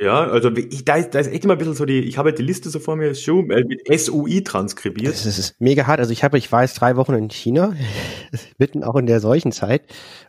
Ja, 0.03 0.23
also 0.31 0.51
ich, 0.57 0.87
da, 0.87 0.95
ist, 0.97 1.11
da 1.11 1.19
ist 1.19 1.27
echt 1.27 1.45
immer 1.45 1.53
ein 1.55 1.59
bisschen 1.59 1.75
so 1.75 1.85
die, 1.85 1.99
ich 2.01 2.17
habe 2.17 2.31
halt 2.31 2.39
die 2.39 2.43
Liste 2.43 2.71
so 2.71 2.79
vor 2.81 2.97
mir, 2.97 3.15
Schuh, 3.15 3.43
äh, 3.51 3.65
mit 3.65 3.83
SUI 4.01 4.43
transkribiert. 4.43 5.13
das 5.13 5.27
ist 5.27 5.61
mega 5.61 5.87
hart. 5.87 6.01
Also 6.01 6.11
ich 6.13 6.25
habe, 6.25 6.39
ich 6.39 6.51
war 6.51 6.63
jetzt 6.63 6.81
drei 6.81 6.97
Wochen 6.97 7.13
in 7.13 7.29
China 7.29 7.75
mitten 8.59 8.83
auch 8.83 8.97
in 8.97 9.05
der 9.05 9.21
solchen 9.21 9.53
Zeit. 9.53 9.83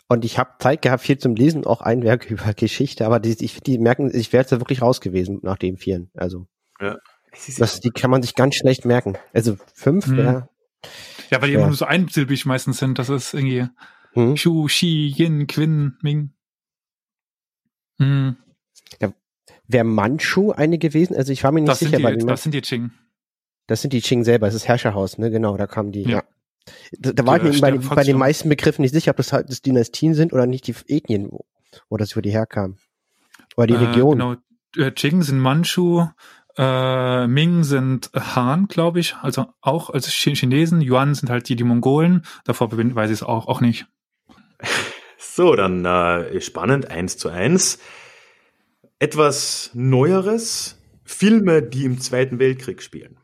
Und 0.09 0.25
ich 0.25 0.37
habe 0.37 0.51
Zeit 0.59 0.81
gehabt, 0.81 1.03
viel 1.03 1.17
zum 1.17 1.35
Lesen, 1.35 1.65
auch 1.65 1.79
ein 1.79 2.03
Werk 2.03 2.25
über 2.29 2.53
Geschichte, 2.53 3.05
aber 3.05 3.21
die, 3.21 3.37
ich, 3.45 3.61
die 3.61 3.77
merken, 3.77 4.11
ich 4.13 4.33
wäre 4.33 4.41
jetzt 4.41 4.51
da 4.51 4.59
wirklich 4.59 4.81
raus 4.81 4.99
gewesen 4.99 5.39
nach 5.41 5.57
dem 5.57 5.77
vieren. 5.77 6.11
Also 6.15 6.47
Ja. 6.81 6.97
das, 7.57 7.79
die 7.79 7.91
kann 7.91 8.11
man 8.11 8.21
sich 8.21 8.35
ganz 8.35 8.55
schlecht 8.55 8.83
merken. 8.83 9.17
Also 9.33 9.55
fünf 9.73 10.07
Hm. 10.07 10.17
wäre. 10.17 10.49
Ja, 11.29 11.41
weil 11.41 11.47
die 11.47 11.53
Ja. 11.53 11.59
immer 11.59 11.67
nur 11.67 11.77
so 11.77 11.85
einsilbig 11.85 12.45
meistens 12.45 12.77
sind. 12.79 12.99
Das 12.99 13.07
ist 13.07 13.33
irgendwie 13.33 13.67
Hm. 14.15 14.35
Shu, 14.35 14.67
Shi, 14.67 15.13
Yin, 15.17 15.47
Quin, 15.47 15.93
Ming. 16.01 16.33
Hm, 17.99 18.35
Wäre 19.71 19.83
Manchu 19.83 20.51
eine 20.51 20.77
gewesen? 20.77 21.15
Also 21.15 21.31
ich 21.31 21.43
war 21.43 21.51
mir 21.51 21.61
nicht 21.61 21.69
das, 21.69 21.79
sind 21.79 21.89
sicher, 21.91 22.03
weil 22.03 22.17
die, 22.17 22.25
das 22.25 22.43
sind 22.43 22.53
die 22.53 22.61
Ching. 22.61 22.91
das 23.67 23.81
sind 23.81 23.93
die 23.93 24.01
Qing 24.01 24.23
selber, 24.23 24.47
das 24.47 24.55
ist 24.55 24.67
Herrscherhaus, 24.67 25.17
ne? 25.17 25.29
Genau, 25.31 25.55
da 25.57 25.67
kamen 25.67 25.91
die. 25.91 26.03
Ja. 26.03 26.09
Ja. 26.09 26.23
Da, 26.99 27.11
da 27.13 27.25
war 27.25 27.37
ich 27.43 27.61
mir 27.61 27.67
äh, 27.69 27.77
bei, 27.77 27.95
bei 27.95 28.03
den 28.03 28.17
meisten 28.17 28.47
Begriffen 28.49 28.81
nicht 28.83 28.93
sicher, 28.93 29.11
ob 29.11 29.17
das 29.17 29.33
halt 29.33 29.49
das 29.49 29.61
Dynastien 29.61 30.13
sind 30.13 30.31
oder 30.33 30.45
nicht 30.45 30.67
die 30.67 30.75
Ethnien, 30.87 31.27
wo, 31.31 31.45
wo 31.89 31.97
das 31.97 32.11
über 32.11 32.21
die 32.21 32.31
herkam. 32.31 32.77
Oder 33.57 33.67
die 33.67 33.73
Äh, 33.73 33.77
Region. 33.87 34.17
Genau. 34.17 34.35
Äh, 34.77 34.91
Qing 34.91 35.23
sind 35.23 35.39
Manchu, 35.39 36.05
äh, 36.57 37.27
Ming 37.27 37.63
sind 37.63 38.11
Han, 38.13 38.67
glaube 38.67 38.99
ich, 38.99 39.15
also 39.21 39.47
auch 39.61 39.89
als 39.89 40.07
Chi- 40.11 40.35
Chinesen. 40.35 40.81
Yuan 40.81 41.15
sind 41.15 41.29
halt 41.29 41.49
die, 41.49 41.55
die 41.55 41.63
Mongolen. 41.63 42.23
Davor 42.45 42.69
bin- 42.69 42.93
weiß 42.95 43.09
ich 43.09 43.15
es 43.19 43.23
auch, 43.23 43.47
auch 43.47 43.59
nicht. 43.61 43.87
So, 45.17 45.55
dann 45.55 45.85
äh, 45.85 46.39
spannend, 46.41 46.91
eins 46.91 47.17
zu 47.17 47.29
eins. 47.29 47.79
Etwas 49.01 49.71
Neueres, 49.73 50.79
Filme, 51.03 51.63
die 51.63 51.85
im 51.85 51.99
Zweiten 51.99 52.37
Weltkrieg 52.37 52.83
spielen. 52.83 53.17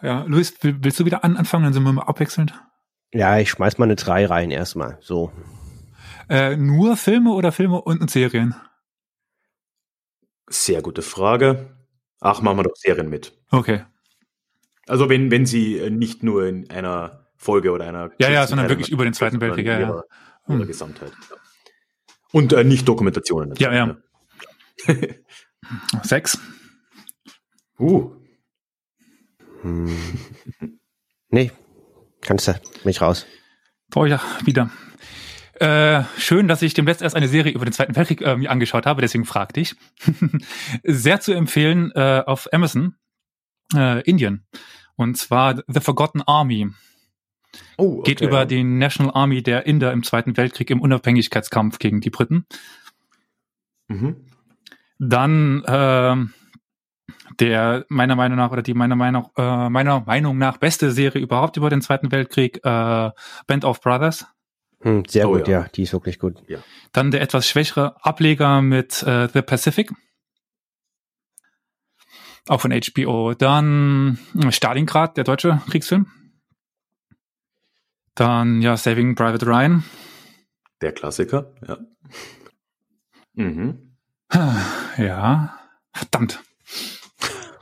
Ja, 0.00 0.22
Luis, 0.22 0.54
will, 0.60 0.76
willst 0.80 1.00
du 1.00 1.06
wieder 1.06 1.24
an, 1.24 1.36
anfangen? 1.36 1.64
Dann 1.64 1.72
sind 1.72 1.82
wir 1.82 1.92
mal 1.92 2.02
abwechselnd. 2.02 2.54
Ja, 3.12 3.38
ich 3.38 3.50
schmeiß 3.50 3.78
mal 3.78 3.86
eine 3.86 3.96
drei 3.96 4.26
rein 4.26 4.52
erstmal. 4.52 4.96
So. 5.00 5.32
Äh, 6.28 6.56
nur 6.56 6.96
Filme 6.96 7.32
oder 7.32 7.50
Filme 7.50 7.82
und, 7.82 8.00
und 8.00 8.12
Serien? 8.12 8.54
Sehr 10.46 10.82
gute 10.82 11.02
Frage. 11.02 11.76
Ach, 12.20 12.42
machen 12.42 12.58
wir 12.58 12.62
doch 12.62 12.76
Serien 12.76 13.08
mit. 13.10 13.36
Okay. 13.50 13.86
Also 14.86 15.08
wenn, 15.08 15.32
wenn 15.32 15.46
sie 15.46 15.78
äh, 15.78 15.90
nicht 15.90 16.22
nur 16.22 16.46
in 16.46 16.70
einer 16.70 17.26
Folge 17.36 17.72
oder 17.72 17.88
einer 17.88 18.12
Ja, 18.18 18.30
ja, 18.30 18.46
sondern 18.46 18.68
wirklich 18.68 18.92
über 18.92 19.02
den 19.02 19.14
Zweiten 19.14 19.40
Weltkrieg, 19.40 19.66
ja, 19.66 19.80
sondern 19.80 19.96
ja. 19.96 20.04
ihrer 20.54 20.60
Hm. 20.60 20.66
Gesamtheit. 20.68 21.12
Ja. 21.28 21.36
Und 22.34 22.52
äh, 22.52 22.64
nicht 22.64 22.86
Dokumentationen. 22.86 23.54
Ja, 23.56 23.72
ja. 23.72 23.86
ne? 23.86 24.02
Sechs. 26.02 26.38
Uh, 27.78 28.10
Hm. 29.64 29.88
Nee, 31.30 31.50
kannst 32.20 32.46
du, 32.46 32.52
bin 32.52 32.90
ich 32.90 33.00
raus. 33.00 33.26
Brauche 33.90 34.06
ich 34.06 34.12
ja 34.12 34.20
wieder. 34.44 34.70
Äh, 35.54 36.04
schön, 36.16 36.46
dass 36.46 36.62
ich 36.62 36.74
demnächst 36.74 37.02
erst 37.02 37.16
eine 37.16 37.26
Serie 37.26 37.52
über 37.52 37.64
den 37.64 37.72
Zweiten 37.72 37.96
Weltkrieg 37.96 38.20
äh, 38.20 38.36
mir 38.36 38.52
angeschaut 38.52 38.86
habe, 38.86 39.00
deswegen 39.00 39.24
fragte 39.24 39.58
ich. 39.58 39.74
Sehr 40.84 41.18
zu 41.18 41.32
empfehlen 41.32 41.90
äh, 41.96 42.22
auf 42.24 42.52
Amazon, 42.52 42.94
äh, 43.74 44.00
Indien. 44.02 44.46
Und 44.94 45.16
zwar 45.16 45.60
The 45.66 45.80
Forgotten 45.80 46.22
Army. 46.22 46.70
Oh, 47.76 48.02
Geht 48.02 48.18
okay. 48.18 48.26
über 48.28 48.46
die 48.46 48.64
National 48.64 49.12
Army 49.14 49.42
der 49.42 49.66
Inder 49.66 49.92
im 49.92 50.02
Zweiten 50.02 50.36
Weltkrieg 50.36 50.70
im 50.70 50.80
Unabhängigkeitskampf 50.80 51.78
gegen 51.78 52.00
die 52.00 52.10
Briten. 52.10 52.46
Mhm. 53.88 54.16
Dann 54.98 55.62
ähm, 55.66 56.32
der 57.40 57.84
meiner 57.88 58.16
Meinung 58.16 58.38
nach 58.38 58.50
oder 58.50 58.62
die 58.62 58.74
meiner 58.74 58.96
Meinung 58.96 59.30
äh, 59.36 59.68
meiner 59.68 60.00
Meinung 60.00 60.38
nach 60.38 60.58
beste 60.58 60.90
Serie 60.90 61.20
überhaupt 61.20 61.56
über 61.56 61.70
den 61.70 61.82
Zweiten 61.82 62.12
Weltkrieg, 62.12 62.58
äh, 62.64 63.10
Band 63.46 63.64
of 63.64 63.80
Brothers. 63.80 64.26
Hm, 64.80 65.04
sehr 65.06 65.28
Oh, 65.28 65.32
gut, 65.32 65.48
ja. 65.48 65.62
ja. 65.62 65.68
die 65.74 65.82
ist 65.82 65.92
wirklich 65.92 66.18
gut. 66.18 66.42
Dann 66.92 67.10
der 67.10 67.22
etwas 67.22 67.48
schwächere 67.48 67.96
Ableger 68.04 68.62
mit 68.62 69.02
äh, 69.02 69.28
The 69.32 69.42
Pacific. 69.42 69.90
Auch 72.46 72.60
von 72.60 72.72
HBO. 72.72 73.32
Dann 73.34 74.18
äh, 74.38 74.52
Stalingrad, 74.52 75.16
der 75.16 75.24
deutsche 75.24 75.62
Kriegsfilm. 75.70 76.06
Dann 78.14 78.62
ja 78.62 78.76
Saving 78.76 79.14
Private 79.14 79.46
Ryan. 79.46 79.84
Der 80.80 80.92
Klassiker, 80.92 81.52
ja. 81.66 81.78
Mhm. 83.34 83.96
Ja, 84.96 85.58
verdammt. 85.92 86.40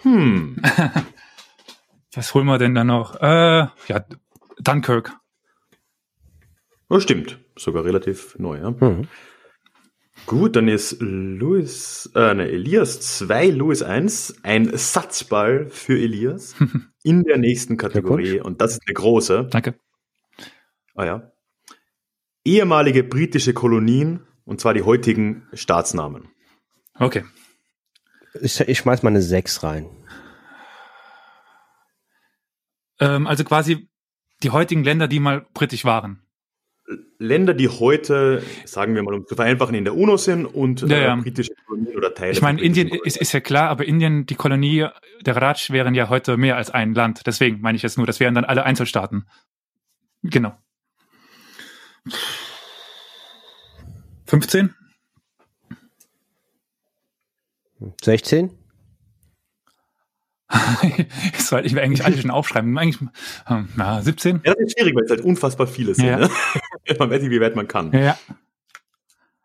Hm. 0.03 0.57
Was 2.15 2.35
holen 2.35 2.47
wir 2.47 2.59
denn 2.59 2.75
da 2.75 2.85
noch? 2.85 3.21
Äh, 3.23 3.69
ja, 3.89 4.05
Dunkirk. 4.59 5.13
Oh, 6.91 7.01
stimmt. 7.01 7.39
Sogar 7.57 7.85
relativ 7.85 8.39
neu, 8.39 8.59
ja. 8.59 8.71
Mhm. 8.71 9.09
Gut, 10.27 10.57
dann 10.57 10.69
ist 10.69 10.99
Louis, 11.01 12.11
äh, 12.15 12.35
ne, 12.35 12.49
Elias 12.49 13.01
2, 13.01 13.49
Louis 13.49 13.83
1, 13.83 14.41
ein 14.43 14.77
Satzball 14.77 15.69
für 15.71 15.99
Elias 15.99 16.55
in 17.03 17.25
der 17.25 17.39
nächsten 17.39 17.77
Kategorie. 17.77 18.41
Und 18.41 18.61
das 18.61 18.73
ist 18.73 18.83
eine 18.87 18.95
große. 18.95 19.49
Danke. 19.51 19.75
Ah 20.95 21.05
ja. 21.05 21.33
Ehemalige 22.45 23.05
britische 23.05 23.55
Kolonien, 23.55 24.27
und 24.45 24.61
zwar 24.61 24.75
die 24.75 24.83
heutigen 24.83 25.49
Staatsnamen. 25.53 26.29
Okay. 26.99 27.25
Ich, 28.41 28.61
ich 28.61 28.79
schmeiß 28.79 29.03
mal 29.03 29.11
eine 29.11 29.23
sechs 29.23 29.63
rein. 29.63 29.87
Ähm, 32.99 33.27
also 33.27 33.45
quasi 33.45 33.89
die 34.43 34.51
heutigen 34.51 34.85
Länder, 34.85 35.09
die 35.09 35.21
mal 35.21 35.47
britisch 35.55 35.85
waren. 35.85 36.23
Länder, 37.19 37.55
die 37.55 37.69
heute, 37.69 38.43
sagen 38.65 38.95
wir 38.95 39.03
mal, 39.03 39.15
um 39.15 39.27
zu 39.27 39.37
vereinfachen, 39.37 39.75
in 39.75 39.85
der 39.85 39.95
UNO 39.95 40.17
sind 40.17 40.45
und 40.47 40.83
Ja, 40.83 40.99
ja. 40.99 41.15
Äh, 41.15 41.23
britische 41.23 41.53
Kolonien 41.67 41.97
oder 41.97 42.13
Teile. 42.13 42.33
Ich 42.33 42.43
meine, 42.43 42.61
Indien 42.61 42.89
ist, 42.89 43.17
ist 43.17 43.33
ja 43.33 43.41
klar, 43.41 43.69
aber 43.71 43.85
Indien, 43.85 44.27
die 44.27 44.35
Kolonie 44.35 44.89
der 45.25 45.37
Raj 45.37 45.71
wären 45.71 45.95
ja 45.95 46.09
heute 46.09 46.37
mehr 46.37 46.57
als 46.57 46.71
ein 46.71 46.95
Land. 46.95 47.27
Deswegen 47.27 47.61
meine 47.61 47.77
ich 47.77 47.83
jetzt 47.83 47.99
nur, 47.99 48.07
das 48.07 48.19
wären 48.19 48.35
dann 48.35 48.45
alle 48.45 48.65
Einzelstaaten. 48.65 49.29
Genau. 50.23 50.57
15? 54.27 54.75
16? 58.03 58.51
das 61.33 61.49
sollte 61.49 61.67
ich 61.67 61.73
mir 61.73 61.83
eigentlich 61.83 62.05
alle 62.05 62.21
schon 62.21 62.31
aufschreiben. 62.31 62.77
Eigentlich, 62.77 63.09
na, 63.77 64.03
17? 64.03 64.43
Ja, 64.45 64.55
das 64.55 64.67
ist 64.67 64.73
schwierig, 64.73 64.95
weil 64.95 65.05
es 65.05 65.11
halt 65.11 65.23
unfassbar 65.23 65.67
viele 65.67 65.95
sind. 65.95 66.07
Ja. 66.07 66.19
Ne? 66.19 66.31
Man 66.99 67.11
weiß 67.11 67.23
nicht, 67.23 67.31
wie 67.31 67.41
weit 67.41 67.57
man 67.57 67.69
kann. 67.69 67.93
Ja, 67.93 68.01
ja. 68.01 68.19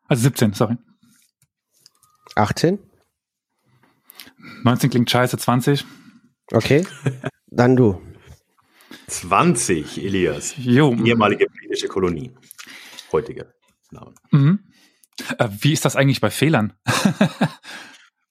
Also 0.07 0.23
17, 0.23 0.53
sorry. 0.53 0.77
18? 2.35 2.79
19 4.63 4.89
klingt 4.89 5.09
scheiße, 5.09 5.37
20. 5.37 5.85
Okay. 6.51 6.85
Dann 7.47 7.75
du. 7.75 8.01
20, 9.07 9.97
Elias. 10.03 10.55
Jo. 10.57 10.93
Ehemalige 10.93 11.47
britische 11.47 11.87
Kolonie. 11.87 12.31
Heutige 13.11 13.53
Namen. 13.91 14.15
Mhm. 14.31 14.59
Äh, 15.37 15.49
wie 15.61 15.73
ist 15.73 15.85
das 15.85 15.95
eigentlich 15.95 16.21
bei 16.21 16.29
Fehlern? 16.29 16.73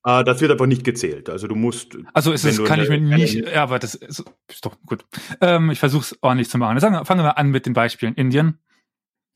Ah, 0.09 0.23
das 0.23 0.40
wird 0.40 0.52
aber 0.52 0.68
nicht 0.68 0.85
gezählt. 0.85 1.28
Also 1.28 1.49
du 1.49 1.56
musst. 1.56 1.99
Also 2.14 2.30
ist 2.30 2.45
es, 2.45 2.62
kann 2.62 2.80
ich 2.80 2.88
mir 2.88 3.00
nicht, 3.00 3.35
ja, 3.35 3.64
aber 3.64 3.80
das 3.80 3.97
ist, 3.97 4.23
ist 4.49 4.64
doch 4.64 4.80
gut. 4.87 5.04
Ähm, 5.40 5.73
ich 5.73 5.80
versuche 5.80 6.02
es 6.02 6.18
ordentlich 6.23 6.49
zu 6.49 6.59
machen. 6.59 6.78
Sagen, 6.78 7.04
fangen 7.04 7.25
wir 7.25 7.37
an 7.37 7.50
mit 7.50 7.66
den 7.66 7.73
Beispielen. 7.73 8.14
Indien, 8.14 8.61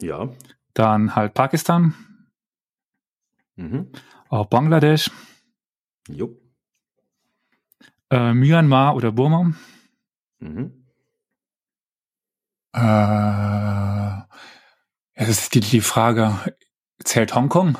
Ja. 0.00 0.28
dann 0.74 1.16
halt 1.16 1.34
Pakistan, 1.34 1.96
Mhm. 3.56 3.90
auch 4.28 4.46
Bangladesch, 4.46 5.10
Jo. 6.08 6.40
äh, 8.10 8.32
Myanmar 8.32 8.94
oder 8.94 9.10
Burma. 9.10 9.52
Mhm. 10.38 10.79
Äh, 12.72 12.80
ja, 12.80 14.26
das 15.16 15.28
ist 15.28 15.54
die, 15.54 15.60
die 15.60 15.80
Frage, 15.80 16.38
zählt 17.04 17.34
Hongkong 17.34 17.78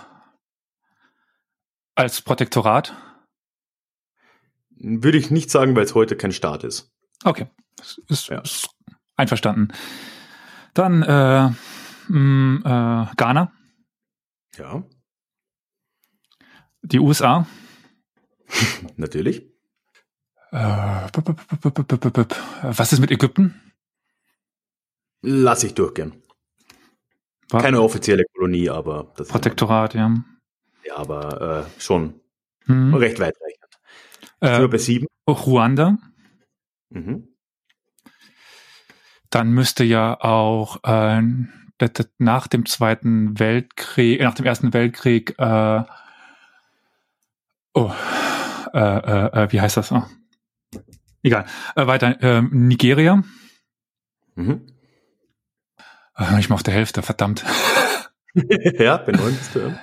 als 1.95 2.23
Protektorat? 2.23 2.95
Würde 4.71 5.19
ich 5.19 5.31
nicht 5.31 5.51
sagen, 5.51 5.77
weil 5.77 5.85
es 5.85 5.95
heute 5.95 6.17
kein 6.17 6.33
Staat 6.33 6.65
ist. 6.65 6.91
Okay, 7.25 7.47
ist, 8.09 8.29
Ja. 8.29 8.41
ist 8.41 8.69
einverstanden. 9.17 9.73
Dann 10.75 11.03
äh, 11.03 11.51
mh, 12.09 13.11
äh, 13.11 13.15
Ghana, 13.17 13.53
Ja, 14.57 14.83
die 16.83 16.99
USA. 16.99 17.47
natürlich. 18.97 19.43
Äh. 20.51 21.09
Was 22.63 22.93
ist 22.93 23.01
mit 23.01 23.11
Ägypten? 23.11 23.70
Lass 25.23 25.65
ich 25.65 25.75
durchgehen. 25.75 26.23
War 27.51 27.63
Keine 27.63 27.83
offizielle 27.83 28.25
Kolonie, 28.33 28.71
aber 28.71 29.13
das 29.17 29.29
Protektorat, 29.29 29.95
ja. 29.95 30.15
Ja, 30.85 30.97
aber 30.97 31.67
äh, 31.67 31.81
schon 31.81 32.21
Hm. 32.67 32.95
recht 32.95 33.19
weitreichend. 33.19 33.61
Äh, 34.41 34.69
bei 34.69 34.79
sieben? 34.79 35.07
Ruanda, 35.29 35.99
Mhm. 36.91 37.29
dann 39.31 39.53
müsste 39.53 39.85
ja 39.85 40.21
auch 40.21 40.83
äh, 40.83 41.23
nach 42.19 42.47
dem 42.49 42.67
Zweiten 42.67 43.39
Weltkrieg, 43.39 44.21
nach 44.21 44.35
dem 44.35 44.47
Ersten 44.47 44.73
Weltkrieg, 44.73 45.35
äh, 45.39 45.83
oh, 47.75 47.93
äh, 48.73 48.79
äh, 48.79 49.45
äh 49.45 49.53
wie 49.53 49.61
heißt 49.61 49.77
das? 49.77 49.93
Oh. 49.93 50.05
Egal. 51.23 51.47
Äh, 51.77 51.87
weiter, 51.87 52.21
äh, 52.23 52.43
Nigeria. 52.43 53.23
Mhm. 54.35 54.67
Äh, 56.21 56.39
ich 56.39 56.51
auf 56.51 56.63
der 56.63 56.75
Hälfte, 56.75 57.03
verdammt. 57.03 57.45
ja, 58.35 58.99
bei 58.99 59.13
neun 59.13 59.35
bist 59.37 59.55
du. 59.55 59.79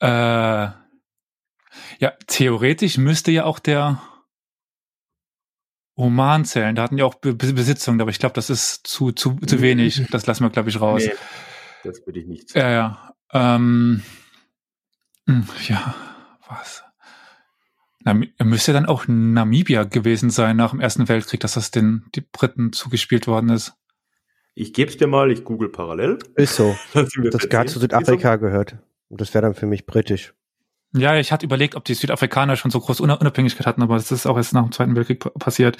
Äh, 0.00 0.68
ja, 1.98 2.12
theoretisch 2.26 2.98
müsste 2.98 3.30
ja 3.32 3.44
auch 3.44 3.58
der 3.58 4.00
Oman 5.96 6.44
zählen. 6.44 6.74
Da 6.74 6.82
hatten 6.82 6.98
ja 6.98 7.04
auch 7.04 7.16
Be 7.16 7.34
Besitzungen, 7.34 8.00
aber 8.00 8.10
ich 8.10 8.18
glaube, 8.18 8.34
das 8.34 8.50
ist 8.50 8.86
zu, 8.86 9.12
zu, 9.12 9.36
zu 9.46 9.60
wenig. 9.60 10.06
Das 10.10 10.26
lassen 10.26 10.44
wir, 10.44 10.50
glaube 10.50 10.68
ich, 10.70 10.80
raus. 10.80 11.02
Nee, 11.04 11.14
das 11.84 12.06
würde 12.06 12.20
ich 12.20 12.26
nicht 12.26 12.50
sagen. 12.50 12.66
Ja, 12.66 12.72
ja. 12.72 13.14
Ähm, 13.32 14.02
hm, 15.26 15.48
ja, 15.68 15.94
was? 16.48 16.84
Nam 18.00 18.26
müsste 18.42 18.72
dann 18.74 18.86
auch 18.86 19.06
Namibia 19.08 19.84
gewesen 19.84 20.28
sein 20.30 20.56
nach 20.56 20.70
dem 20.70 20.80
Ersten 20.80 21.08
Weltkrieg, 21.08 21.40
dass 21.40 21.54
das 21.54 21.70
den 21.70 22.04
die 22.14 22.20
Briten 22.20 22.72
zugespielt 22.72 23.26
worden 23.26 23.48
ist. 23.48 23.74
Ich 24.54 24.72
gebe 24.72 24.90
es 24.90 24.96
dir 24.96 25.06
mal, 25.08 25.30
ich 25.30 25.44
google 25.44 25.68
parallel. 25.68 26.18
Ist 26.36 26.56
so. 26.56 26.76
das 26.94 27.48
gar 27.48 27.66
zu 27.66 27.80
Südafrika 27.80 28.36
gehört. 28.36 28.76
Und 29.08 29.20
das 29.20 29.34
wäre 29.34 29.42
dann 29.42 29.54
für 29.54 29.66
mich 29.66 29.86
britisch. 29.86 30.34
Ja, 30.96 31.16
ich 31.16 31.32
hatte 31.32 31.44
überlegt, 31.44 31.74
ob 31.74 31.84
die 31.84 31.94
Südafrikaner 31.94 32.54
schon 32.56 32.70
so 32.70 32.78
groß 32.78 33.00
Unabhängigkeit 33.00 33.66
hatten, 33.66 33.82
aber 33.82 33.96
das 33.96 34.12
ist 34.12 34.26
auch 34.26 34.36
erst 34.36 34.52
nach 34.52 34.62
dem 34.62 34.70
Zweiten 34.70 34.94
Weltkrieg 34.94 35.20
passiert. 35.38 35.76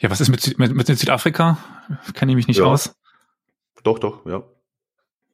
Ja, 0.00 0.10
was 0.10 0.20
ist 0.20 0.30
mit, 0.30 0.58
mit, 0.58 0.74
mit 0.74 0.86
Südafrika? 0.86 1.58
Kenne 2.14 2.32
ich 2.32 2.36
mich 2.36 2.48
nicht 2.48 2.58
ja. 2.58 2.64
aus. 2.64 2.96
Doch, 3.82 3.98
doch, 3.98 4.24
ja. 4.24 4.42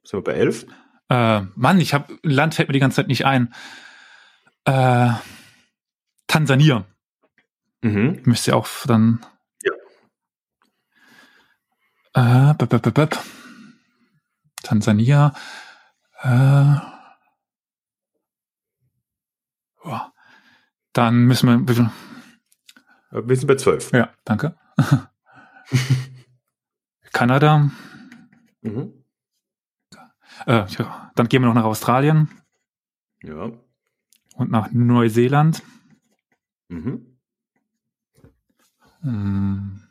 Sind 0.03 0.19
wir 0.19 0.23
bei 0.23 0.33
elf? 0.33 0.65
Äh, 1.09 1.41
Mann, 1.55 1.79
ich 1.79 1.93
habe 1.93 2.17
Land 2.21 2.55
fällt 2.55 2.67
mir 2.67 2.73
die 2.73 2.79
ganze 2.79 2.97
Zeit 2.97 3.07
nicht 3.07 3.25
ein. 3.25 3.53
Äh, 4.65 5.11
Tansania. 6.27 6.85
Mhm. 7.81 8.21
Müsste 8.25 8.55
auch 8.55 8.67
dann. 8.85 9.25
Äh, 12.13 12.53
b 12.55 12.65
-b 12.65 12.79
-b 12.79 13.19
Tansania. 14.63 15.33
Äh, 16.21 16.75
oh. 19.83 19.99
Dann 20.93 21.25
müssen 21.25 21.67
wir. 21.67 21.91
Wir 23.11 23.35
sind 23.35 23.47
bei 23.47 23.55
zwölf. 23.55 23.91
Ja, 23.91 24.13
danke. 24.25 24.57
Kanada. 27.13 27.69
Mhm. 28.61 28.93
Äh, 30.45 30.65
ja, 30.67 31.11
dann 31.15 31.27
gehen 31.27 31.41
wir 31.41 31.47
noch 31.47 31.53
nach 31.53 31.63
Australien. 31.63 32.29
Ja. 33.21 33.51
Und 34.35 34.51
nach 34.51 34.71
Neuseeland. 34.71 35.63
Mhm. 36.69 37.17
Hm. 39.01 39.88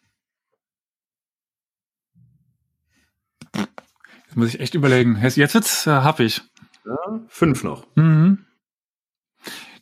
Muss 4.38 4.54
ich 4.54 4.60
echt 4.60 4.74
überlegen. 4.74 5.20
Jetzt 5.20 5.54
wird's 5.54 5.86
äh, 5.86 5.90
happig. 5.90 6.42
Ja, 6.86 7.20
fünf 7.28 7.64
noch. 7.64 7.86
Mhm. 7.96 8.46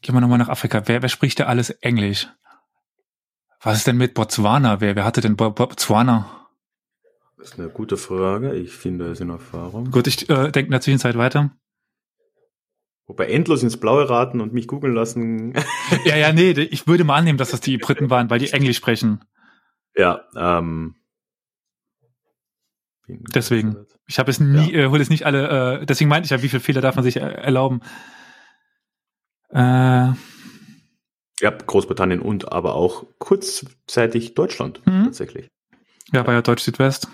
Gehen 0.02 0.14
wir 0.14 0.20
nochmal 0.20 0.38
nach 0.38 0.48
Afrika. 0.48 0.82
Wer, 0.86 1.02
wer 1.02 1.08
spricht 1.08 1.38
da 1.38 1.44
alles 1.44 1.70
Englisch? 1.70 2.28
Was 3.60 3.78
ist 3.78 3.86
denn 3.86 3.96
mit 3.96 4.14
Botswana? 4.14 4.80
Wer, 4.80 4.96
wer 4.96 5.04
hatte 5.04 5.20
denn 5.20 5.36
Botswana? 5.36 6.48
Das 7.36 7.52
ist 7.52 7.58
eine 7.58 7.68
gute 7.68 7.96
Frage. 7.96 8.54
Ich 8.54 8.72
finde 8.72 9.10
es 9.10 9.20
in 9.20 9.30
Erfahrung. 9.30 9.90
Gut, 9.90 10.06
ich 10.06 10.28
äh, 10.28 10.50
denke 10.50 10.66
in 10.66 10.70
der 10.70 10.80
Zwischenzeit 10.80 11.16
weiter. 11.16 11.50
Wobei 13.06 13.26
endlos 13.26 13.62
ins 13.62 13.76
Blaue 13.76 14.08
raten 14.08 14.40
und 14.40 14.52
mich 14.52 14.66
googeln 14.66 14.94
lassen. 14.94 15.54
ja, 16.04 16.16
ja, 16.16 16.32
nee, 16.32 16.50
ich 16.70 16.86
würde 16.86 17.04
mal 17.04 17.16
annehmen, 17.16 17.38
dass 17.38 17.50
das 17.50 17.60
die 17.60 17.78
Briten 17.78 18.10
waren, 18.10 18.30
weil 18.30 18.40
die 18.40 18.52
Englisch 18.52 18.76
sprechen. 18.76 19.24
Ja, 19.94 20.24
ähm. 20.36 20.96
Deswegen. 23.08 23.86
Ich 24.06 24.18
habe 24.18 24.30
es 24.30 24.40
nie, 24.40 24.72
ja. 24.72 24.84
äh, 24.84 24.86
hole 24.88 25.02
es 25.02 25.10
nicht 25.10 25.26
alle, 25.26 25.80
äh, 25.80 25.86
deswegen 25.86 26.08
meinte 26.08 26.26
ich 26.26 26.30
ja, 26.30 26.42
wie 26.42 26.48
viele 26.48 26.60
Fehler 26.60 26.80
darf 26.80 26.96
man 26.96 27.04
sich 27.04 27.16
äh, 27.16 27.20
erlauben. 27.20 27.80
Äh, 29.50 30.12
ja, 31.40 31.50
Großbritannien 31.66 32.20
und 32.20 32.52
aber 32.52 32.74
auch 32.74 33.06
kurzzeitig 33.18 34.34
Deutschland 34.34 34.80
mhm. 34.86 35.04
tatsächlich. 35.04 35.50
Ja, 36.12 36.26
war 36.26 36.34
ja 36.34 36.42
Deutsch 36.42 36.62
Südwest. 36.62 37.08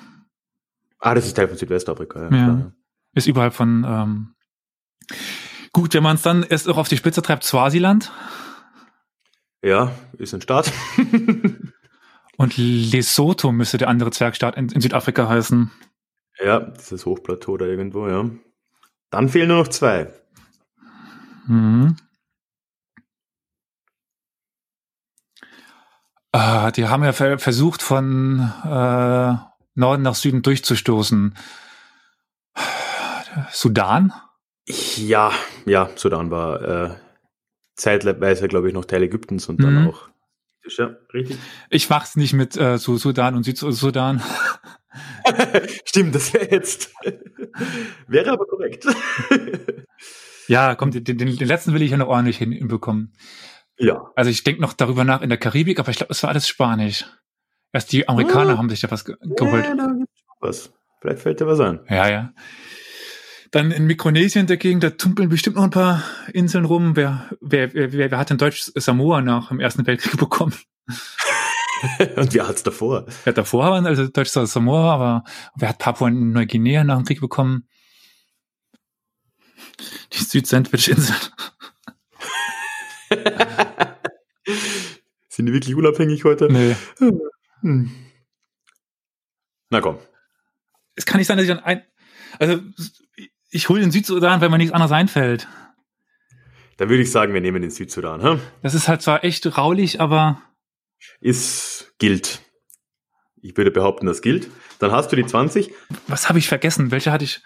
Ah, 0.99 1.15
das 1.15 1.27
ist 1.27 1.35
Teil 1.35 1.49
von 1.49 1.57
Südwestafrika. 1.57 2.29
Ja, 2.31 2.37
ja. 2.37 2.73
Ist 3.15 3.27
überall 3.27 3.51
von 3.51 3.85
ähm, 3.87 4.35
Gut, 5.73 5.95
wenn 5.95 6.03
man 6.03 6.17
es 6.17 6.23
dann 6.23 6.43
erst 6.43 6.69
auch 6.69 6.77
auf 6.77 6.89
die 6.89 6.99
Spitze 6.99 7.23
treibt, 7.23 7.45
Swasiland. 7.45 8.13
Ja, 9.63 9.93
ist 10.19 10.35
ein 10.35 10.43
Staat. 10.43 10.71
Und 12.37 12.57
Lesotho 12.57 13.53
müsste 13.53 13.79
der 13.79 13.89
andere 13.89 14.11
Zwergstaat 14.11 14.57
in, 14.57 14.69
in, 14.69 14.81
Südafrika 14.81 15.29
heißen. 15.29 15.71
Ja, 16.43 16.61
dieses 16.61 17.07
Hochplateau 17.07 17.57
da 17.57 17.67
irgendwo, 17.67 18.09
ja. 18.09 18.29
Dann 19.11 19.29
fehlen 19.29 19.49
nur 19.49 19.59
noch 19.59 19.69
zwei. 19.69 20.13
Mhm. 21.47 21.97
Äh, 26.33 26.73
die 26.73 26.89
haben 26.89 27.05
ja 27.05 27.13
ver 27.13 27.39
versucht, 27.39 27.83
von 27.83 28.41
äh, 28.65 29.35
Norden 29.75 30.03
nach 30.03 30.15
Süden 30.15 30.43
durchzustoßen. 30.43 31.37
Sudan? 33.51 34.13
Ja, 34.67 35.33
ja, 35.67 35.91
Sudan 35.97 36.31
war 36.31 36.63
äh, 36.63 36.95
zeitweise, 37.77 38.49
glaube 38.49 38.69
ich, 38.69 38.75
noch 38.75 38.85
Teil 38.85 39.03
Ägyptens 39.03 39.49
und 39.49 39.63
dann 39.63 39.83
mhm. 39.83 39.89
auch. 39.89 40.12
Ja, 40.67 40.97
richtig. 41.13 41.39
Ich 41.71 41.89
mach's 41.91 42.17
nicht 42.17 42.33
mit 42.33 42.57
äh, 42.57 42.79
Sudan 42.79 43.35
und 43.35 43.45
Südsudan. 43.45 44.23
Stimmt, 45.85 46.15
das 46.15 46.33
wäre 46.35 46.51
jetzt. 46.51 46.93
wäre 48.07 48.31
aber 48.31 48.47
korrekt. 48.47 48.87
ja, 50.49 50.75
komm, 50.75 50.91
den, 50.91 51.05
den, 51.05 51.19
den 51.19 51.49
letzten 51.49 51.75
will 51.75 51.83
ich 51.83 51.91
ja 51.91 51.97
noch 51.97 52.09
ordentlich 52.09 52.39
hinbekommen. 52.39 53.13
Ja. 53.79 54.11
Also 54.15 54.31
ich 54.31 54.45
denke 54.45 54.61
noch 54.61 54.73
darüber 54.73 55.05
nach 55.05 55.23
in 55.23 55.29
der 55.29 55.39
Karibik, 55.39 55.81
aber 55.81 55.91
ich 55.91 55.97
glaube, 55.97 56.13
es 56.13 56.23
war 56.23 56.31
alles 56.31 56.47
Spanisch. 56.47 57.07
Erst 57.73 57.93
die 57.93 58.09
Amerikaner 58.09 58.55
ah, 58.55 58.59
haben 58.59 58.69
sich 58.69 58.81
da 58.81 58.91
was 58.91 59.05
ge 59.05 59.17
geholt. 59.21 59.65
Ja, 59.65 59.75
da 59.75 59.87
gibt's 59.87 60.23
was. 60.41 60.73
Vielleicht 61.01 61.21
fällt 61.21 61.41
dir 61.41 61.47
was 61.47 61.59
ein. 61.59 61.81
Ja, 61.89 62.09
ja. 62.09 62.33
Dann 63.53 63.71
in 63.71 63.87
Mikronesien 63.87 64.47
dagegen, 64.47 64.81
da 64.81 64.89
tumpeln 64.91 65.29
bestimmt 65.29 65.57
noch 65.57 65.65
ein 65.65 65.71
paar 65.71 66.03
Inseln 66.33 66.65
rum. 66.65 66.97
Wer, 66.97 67.29
wer, 67.43 67.75
wer, 67.75 67.93
wer 67.93 68.19
hat 68.19 68.31
denn 68.31 68.39
Deutsch 68.39 68.73
Samoa 68.75 69.21
nach 69.21 69.49
dem 69.49 69.61
Ersten 69.61 69.87
Weltkrieg 69.87 70.17
bekommen? 70.19 70.55
Und 72.17 72.33
wer 72.33 72.49
hat's 72.49 72.63
davor? 72.63 73.05
Wer 73.07 73.33
hat 73.33 73.39
davor 73.39 73.71
waren 73.71 73.85
also 73.87 74.09
Deutsch 74.09 74.31
Samoa, 74.31 74.95
aber 74.95 75.25
wer 75.55 75.69
hat 75.69 75.79
Papua 75.79 76.09
Neuguinea 76.11 76.83
nach 76.83 76.97
dem 76.97 77.05
Krieg 77.05 77.21
bekommen? 77.21 77.69
Die 80.15 80.25
Süd-Sandwich-Inseln. 80.25 81.21
Sind 85.29 85.47
die 85.47 85.53
wirklich 85.53 85.75
unabhängig 85.75 86.25
heute? 86.25 86.51
Nee. 86.51 86.75
Hm. 87.61 87.91
Na 89.69 89.83
komm. 89.83 89.99
Es 90.95 91.05
kann 91.05 91.19
nicht 91.19 91.27
sein, 91.27 91.37
dass 91.37 91.47
ich 91.47 91.53
dann 91.53 91.63
ein, 91.65 91.83
also 92.39 92.61
ich 93.53 93.69
hole 93.69 93.81
den 93.81 93.91
Südsudan, 93.91 94.41
wenn 94.41 94.51
mir 94.51 94.59
nichts 94.59 94.73
anderes 94.73 94.93
einfällt. 94.93 95.47
Dann 96.79 96.89
würde 96.89 97.03
ich 97.03 97.13
sagen, 97.13 97.35
wir 97.35 97.41
nehmen 97.41 97.63
den 97.63 97.71
Südsudan. 97.71 98.23
Hm? 98.23 98.41
Das 98.63 98.75
ist 98.75 98.89
halt 98.89 99.03
zwar 99.03 99.23
echt 99.25 99.59
raulich, 99.59 100.01
aber. 100.01 100.41
Ist, 101.21 101.95
gilt. 101.99 102.41
Ich 103.43 103.57
würde 103.57 103.71
behaupten, 103.71 104.07
das 104.07 104.23
gilt. 104.23 104.49
Dann 104.79 104.91
hast 104.91 105.13
du 105.13 105.17
die 105.17 105.27
20. 105.27 105.73
Was 106.09 106.29
habe 106.29 106.39
ich 106.39 106.49
vergessen? 106.49 106.91
Welche 106.91 107.13
hatte 107.13 107.25
ich? 107.25 107.43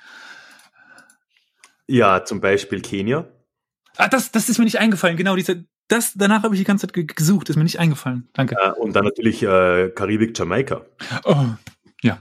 Ja, 1.88 2.25
zum 2.25 2.40
Beispiel 2.40 2.81
Kenia. 2.81 3.29
Ah, 3.97 4.09
das, 4.09 4.31
das 4.31 4.49
ist 4.49 4.59
mir 4.59 4.64
nicht 4.64 4.79
eingefallen. 4.79 5.16
Genau, 5.16 5.35
diese, 5.37 5.64
das, 5.88 6.12
danach 6.14 6.42
habe 6.42 6.55
ich 6.55 6.61
die 6.61 6.64
ganze 6.64 6.87
Zeit 6.87 7.16
gesucht. 7.16 7.49
Ist 7.49 7.57
mir 7.57 7.64
nicht 7.64 7.81
eingefallen. 7.81 8.29
Danke. 8.33 8.57
Ja, 8.61 8.73
und 8.73 8.95
dann 8.95 9.05
natürlich 9.05 9.42
äh, 9.42 9.90
Karibik, 9.95 10.38
Jamaika. 10.38 10.85
Oh, 11.25 11.47
ja. 12.03 12.19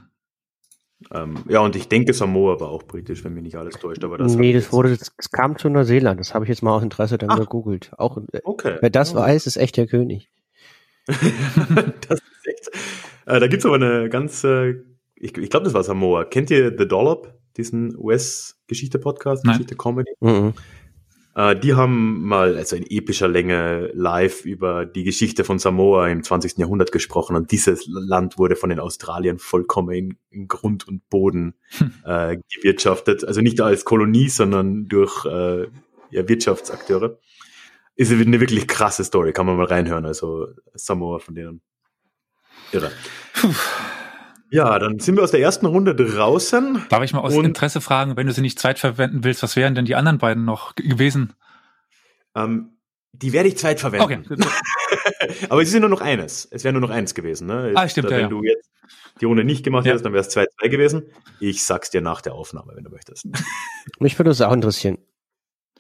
Ähm, 1.11 1.43
ja, 1.47 1.59
und 1.59 1.75
ich 1.75 1.87
denke, 1.87 2.13
Samoa 2.13 2.59
war 2.59 2.69
auch 2.69 2.83
britisch, 2.83 3.23
wenn 3.23 3.33
mich 3.33 3.43
nicht 3.43 3.57
alles 3.57 3.75
täuscht. 3.75 4.03
Aber 4.03 4.17
das 4.17 4.35
nee, 4.35 4.53
das 4.53 4.71
wurde, 4.71 4.91
es 4.91 5.31
kam 5.31 5.57
zu 5.57 5.69
Neuseeland. 5.69 6.19
Das 6.19 6.33
habe 6.33 6.45
ich 6.45 6.49
jetzt 6.49 6.63
mal 6.63 6.73
aus 6.73 6.83
Interesse 6.83 7.17
dann 7.17 7.29
Ach, 7.31 7.39
gegoogelt. 7.39 7.91
Auch, 7.97 8.17
äh, 8.17 8.41
okay. 8.43 8.77
Wer 8.79 8.89
das 8.89 9.13
oh. 9.13 9.17
weiß, 9.17 9.45
ist 9.45 9.57
echt 9.57 9.77
der 9.77 9.87
König. 9.87 10.29
das 11.07 12.19
ist 12.19 12.47
echt. 12.47 12.69
Äh, 13.25 13.39
da 13.39 13.47
gibt's 13.47 13.65
aber 13.65 13.75
eine 13.75 14.09
ganz, 14.09 14.43
äh, 14.43 14.75
ich, 15.15 15.37
ich 15.37 15.49
glaube, 15.49 15.65
das 15.65 15.73
war 15.73 15.83
Samoa. 15.83 16.25
Kennt 16.25 16.49
ihr 16.49 16.73
The 16.77 16.87
Dollop, 16.87 17.33
diesen 17.57 17.95
US-Geschichte-Podcast, 17.97 19.43
Geschichte-Comedy? 19.43 20.11
Mhm. 20.21 20.53
Äh, 21.35 21.57
die 21.57 21.73
haben 21.75 22.23
mal, 22.23 22.55
also 22.55 22.75
in 22.75 22.85
epischer 22.89 23.27
Länge, 23.27 23.91
live 23.93 24.45
über 24.45 24.85
die 24.85 25.03
Geschichte 25.03 25.43
von 25.43 25.59
Samoa 25.59 26.07
im 26.07 26.23
20. 26.23 26.57
Jahrhundert 26.57 26.91
gesprochen 26.91 27.35
und 27.35 27.51
dieses 27.51 27.85
Land 27.87 28.37
wurde 28.37 28.55
von 28.55 28.69
den 28.69 28.79
Australiern 28.79 29.37
vollkommen 29.37 29.91
in, 29.91 30.17
in 30.31 30.47
Grund 30.47 30.87
und 30.87 31.07
Boden 31.09 31.53
hm. 31.77 31.91
äh, 32.05 32.37
gewirtschaftet. 32.55 33.25
Also 33.25 33.41
nicht 33.41 33.59
als 33.61 33.85
Kolonie, 33.85 34.29
sondern 34.29 34.87
durch 34.87 35.25
äh, 35.25 35.67
ja, 36.09 36.27
Wirtschaftsakteure. 36.27 37.19
Ist 37.97 38.11
eine 38.11 38.39
wirklich 38.39 38.67
krasse 38.67 39.03
Story, 39.03 39.31
kann 39.31 39.45
man 39.45 39.57
mal 39.57 39.67
reinhören. 39.67 40.05
Also 40.05 40.47
Samoa 40.73 41.19
von 41.19 41.35
denen. 41.35 41.61
Irre. 42.71 42.91
Ja, 44.55 44.79
dann 44.79 44.99
sind 44.99 45.17
wir 45.17 45.23
aus 45.23 45.31
der 45.31 45.41
ersten 45.41 45.65
Runde 45.65 45.93
draußen. 45.93 46.85
Darf 46.87 47.03
ich 47.03 47.11
mal 47.11 47.19
aus 47.19 47.33
Interesse 47.33 47.81
fragen, 47.81 48.15
wenn 48.15 48.25
du 48.25 48.31
sie 48.31 48.39
nicht 48.39 48.57
zweitverwenden 48.57 49.25
willst, 49.25 49.43
was 49.43 49.57
wären 49.57 49.75
denn 49.75 49.83
die 49.83 49.95
anderen 49.95 50.17
beiden 50.17 50.45
noch 50.45 50.75
gewesen? 50.75 51.33
Ähm, 52.35 52.77
die 53.11 53.33
werde 53.33 53.49
ich 53.49 53.57
zweitverwenden. 53.57 54.25
Okay. 54.31 54.47
Aber 55.49 55.61
es 55.61 55.67
ist 55.67 55.73
ja 55.73 55.81
nur 55.81 55.89
noch 55.89 55.99
eines. 55.99 56.47
Es 56.51 56.63
wäre 56.63 56.71
nur 56.71 56.81
noch 56.81 56.89
eins 56.89 57.13
gewesen. 57.13 57.47
Ne? 57.47 57.73
Ah, 57.75 57.89
stimmt, 57.89 58.09
Wenn 58.09 58.21
ja, 58.21 58.27
du 58.29 58.43
jetzt 58.43 58.69
die 59.19 59.25
Runde 59.25 59.43
nicht 59.43 59.65
gemacht 59.65 59.85
ja. 59.85 59.89
hättest, 59.89 60.05
dann 60.05 60.13
wäre 60.13 60.25
es 60.25 60.33
2-2 60.33 60.69
gewesen. 60.69 61.03
Ich 61.41 61.65
sag's 61.65 61.89
dir 61.89 61.99
nach 61.99 62.21
der 62.21 62.33
Aufnahme, 62.33 62.71
wenn 62.77 62.85
du 62.85 62.91
möchtest. 62.91 63.27
Mich 63.99 64.17
würde 64.17 64.31
es 64.31 64.39
auch 64.39 64.53
interessieren. 64.53 64.97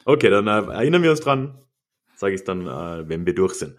Okay, 0.03 0.29
dann 0.29 0.47
äh, 0.47 0.73
erinnern 0.73 1.01
wir 1.01 1.11
uns 1.11 1.21
dran. 1.21 1.57
Sage 2.17 2.35
ich 2.35 2.43
dann, 2.43 2.67
äh, 2.67 3.07
wenn 3.07 3.25
wir 3.25 3.35
durch 3.35 3.53
sind. 3.53 3.77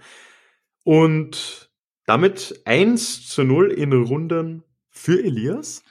Und 0.85 1.71
damit 2.07 2.63
1 2.65 3.29
zu 3.29 3.45
0 3.45 3.73
in 3.73 3.93
Runden 3.93 4.63
für 4.97 5.23
Elias. 5.23 5.83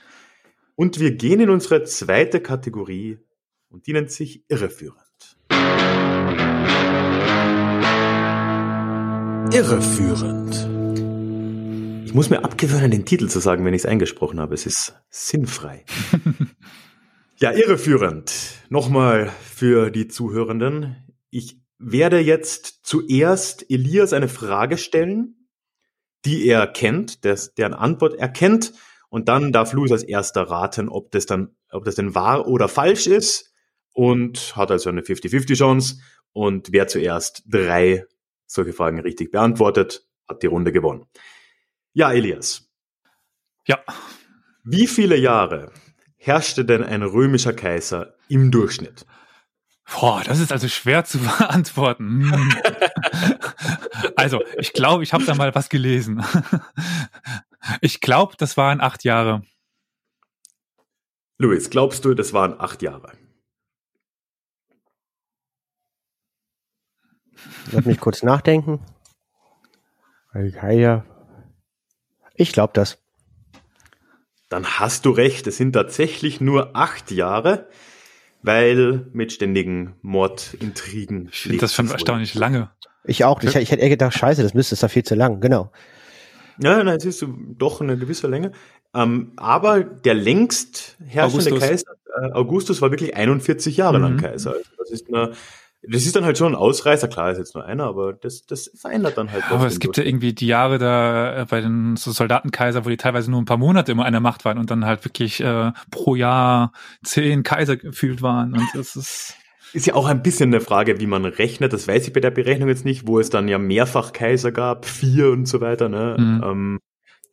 Und 0.76 1.00
wir 1.00 1.12
gehen 1.12 1.39
in 1.39 1.50
unsere 1.50 1.84
zweite 1.84 2.41
Kategorie 2.41 3.20
und 3.70 3.88
die 3.88 3.94
nennt 3.94 4.12
sich 4.12 4.44
irreführend. 4.50 5.00
Irreführend. 9.54 10.56
Ich 12.06 12.13
muss 12.13 12.30
mir 12.30 12.44
abgewöhnen, 12.44 12.91
den 12.91 13.06
Titel 13.06 13.30
zu 13.30 13.39
sagen, 13.39 13.63
wenn 13.63 13.74
ich 13.74 13.84
es 13.84 13.86
eingesprochen 13.86 14.39
habe. 14.39 14.54
Es 14.54 14.65
ist 14.65 14.96
sinnfrei. 15.10 15.86
ja, 17.38 17.52
irreführend. 17.52 18.34
Nochmal 18.70 19.32
für 19.41 19.91
die 19.91 20.08
Zuhörenden. 20.08 20.96
Ich 21.30 21.62
werde 21.78 22.20
jetzt 22.20 22.80
zuerst 22.84 23.70
Elias 23.70 24.13
eine 24.13 24.28
Frage 24.28 24.78
stellen, 24.78 25.48
die 26.26 26.48
er 26.48 26.68
kennt, 26.68 27.24
deren 27.24 27.74
Antwort 27.74 28.15
er 28.15 28.30
kennt 28.30 28.74
und 29.15 29.30
dann 29.30 29.54
darf 29.54 29.71
Louis 29.71 29.93
als 29.93 30.04
erster 30.04 30.41
raten, 30.41 30.89
ob 30.89 31.10
das 31.12 31.25
dann, 31.25 31.56
ob 31.71 31.86
das 31.86 31.95
denn 31.95 32.15
wahr 32.15 32.49
oder 32.49 32.67
falsch 32.67 33.08
ist 33.08 33.54
und 33.93 34.58
hat 34.58 34.71
also 34.71 34.89
eine 34.89 35.04
50-50 35.04 35.56
Chance. 35.56 36.01
Und 36.34 36.73
wer 36.73 36.89
zuerst 36.89 37.43
drei 37.47 38.04
solche 38.45 38.73
Fragen 38.73 38.99
richtig 38.99 39.32
beantwortet, 39.32 40.06
hat 40.28 40.43
die 40.43 40.47
Runde 40.47 40.73
gewonnen. 40.73 41.06
Ja, 41.93 42.12
Elias. 42.12 42.69
Ja. 43.65 43.80
Wie 44.65 44.86
viele 44.86 45.15
Jahre 45.15 45.71
herrschte 46.17 46.65
denn 46.65 46.84
ein 46.84 47.01
römischer 47.01 47.54
Kaiser 47.54 48.15
im 48.28 48.51
Durchschnitt? 48.51 49.06
Boah, 49.93 50.23
das 50.25 50.41
ist 50.41 50.51
also 50.51 50.67
schwer 50.67 51.06
zu 51.06 51.19
beantworten. 51.39 52.34
Hm. 52.34 52.54
also, 54.17 54.43
ich 54.58 54.73
glaube, 54.73 55.04
ich 55.04 55.13
habe 55.13 55.23
da 55.23 55.36
mal 55.36 55.56
was 55.56 55.69
gelesen. 55.69 56.21
Ich 57.82 58.01
glaube, 58.01 58.36
das 58.38 58.58
waren 58.58 58.82
acht 58.82 59.04
Jahre. 59.04 59.43
Luis, 61.38 61.69
glaubst 61.69 62.06
du, 62.06 62.13
das 62.13 62.34
waren 62.34 62.60
acht 62.60 62.82
Jahre? 62.82 63.12
Lass 67.71 67.86
mich 67.86 67.99
kurz 67.99 68.23
nachdenken. 68.23 68.80
Ich 72.36 72.51
glaube 72.51 72.73
das. 72.73 72.97
Dann 74.49 74.65
hast 74.65 75.06
du 75.06 75.12
recht, 75.12 75.47
es 75.47 75.58
sind 75.58 75.73
tatsächlich 75.73 76.39
nur 76.39 76.75
acht 76.75 77.12
Jahre, 77.12 77.69
weil 78.41 79.08
mit 79.12 79.34
ständigen 79.34 79.95
Mordintrigen. 80.01 81.30
Ich 81.30 81.41
finde 81.41 81.58
das 81.58 81.73
schon 81.73 81.89
erstaunlich 81.89 82.36
lange. 82.36 82.71
Ich 83.04 83.23
auch. 83.23 83.41
Ich, 83.43 83.56
ich 83.56 83.71
hätte 83.71 83.82
eher 83.82 83.89
gedacht, 83.89 84.13
scheiße, 84.13 84.43
das 84.43 84.54
müsste, 84.54 84.73
ist 84.73 84.84
da 84.84 84.88
viel 84.88 85.04
zu 85.04 85.15
lang. 85.15 85.41
Genau. 85.41 85.71
Ja, 86.60 86.84
nein, 86.84 87.00
siehst 87.00 87.22
du, 87.22 87.36
doch 87.58 87.82
eine 87.82 87.98
gewisse 87.98 88.28
Länge. 88.28 88.52
Ähm, 88.94 89.34
aber 89.36 89.84
der 89.84 90.13
längst 90.13 90.98
herrschende 91.06 91.52
Augustus. 91.52 91.60
Kaiser, 91.60 91.91
äh, 92.22 92.32
Augustus, 92.32 92.82
war 92.82 92.91
wirklich 92.91 93.15
41 93.15 93.76
Jahre 93.78 93.98
mhm. 93.98 94.04
lang 94.04 94.18
Kaiser. 94.18 94.52
Also 94.52 94.70
das 94.78 94.91
ist 94.91 95.08
eine, 95.10 95.32
das 95.88 96.06
ist 96.06 96.15
dann 96.15 96.26
halt 96.26 96.38
schon 96.38 96.54
ein 96.54 96.56
Ausreißer, 96.56 97.08
klar 97.08 97.32
ist 97.32 97.38
jetzt 97.38 97.56
nur 97.56 97.65
einer, 97.65 97.84
aber 97.84 98.13
das, 98.13 98.46
das 98.46 98.72
verändert 98.74 99.18
dann 99.18 99.32
halt. 99.32 99.44
Ja, 99.50 99.56
aber 99.56 99.68
es 99.68 99.80
gibt 99.80 99.98
ja 99.98 100.04
irgendwie 100.04 100.34
die 100.34 100.48
Jahre 100.48 100.78
da 100.78 101.41
äh, 101.41 101.46
bei 101.46 101.62
den 101.62 101.98
so 101.98 102.12
Soldatenkaiser, 102.12 102.86
wo 102.86 102.89
die 102.89 102.98
teilweise 102.98 103.30
nur 103.30 103.41
ein 103.41 103.46
paar 103.46 103.58
Monate 103.58 103.91
immer 103.91 104.06
an 104.06 104.13
der 104.13 104.22
Macht 104.22 104.46
waren 104.46 104.58
und 104.58 104.72
dann 104.72 104.86
halt 104.86 105.04
wirklich 105.06 105.41
äh, 105.41 105.72
pro 105.91 106.15
Jahr 106.15 106.72
zehn 107.04 107.44
Kaiser 107.44 107.78
gefühlt 107.78 108.22
waren. 108.22 108.54
Und 108.54 108.68
das 108.74 108.96
ist. 108.96 109.36
Ist 109.75 109.88
ja 109.88 109.95
auch 109.95 110.05
ein 110.05 110.23
bisschen 110.23 110.53
eine 110.53 110.61
Frage, 110.61 111.01
wie 111.01 111.05
man 111.05 111.25
rechnet. 111.25 111.73
Das 111.73 111.85
weiß 111.85 112.07
ich 112.07 112.13
bei 112.13 112.21
der 112.21 112.31
Berechnung 112.31 112.69
jetzt 112.69 112.85
nicht, 112.85 113.07
wo 113.07 113.19
es 113.19 113.29
dann 113.29 113.49
ja 113.49 113.57
mehrfach 113.57 114.13
Kaiser 114.13 114.53
gab, 114.53 114.85
vier 114.85 115.31
und 115.31 115.47
so 115.47 115.59
weiter. 115.59 115.89
Ne? 115.89 116.15
Mhm. 116.17 116.43
Ähm, 116.45 116.79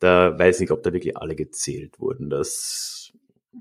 da 0.01 0.37
weiß 0.37 0.57
ich 0.57 0.61
nicht, 0.61 0.71
ob 0.71 0.83
da 0.83 0.91
wirklich 0.91 1.15
alle 1.15 1.37
gezählt 1.37 2.01
wurden. 2.01 2.29
Das, 2.29 3.13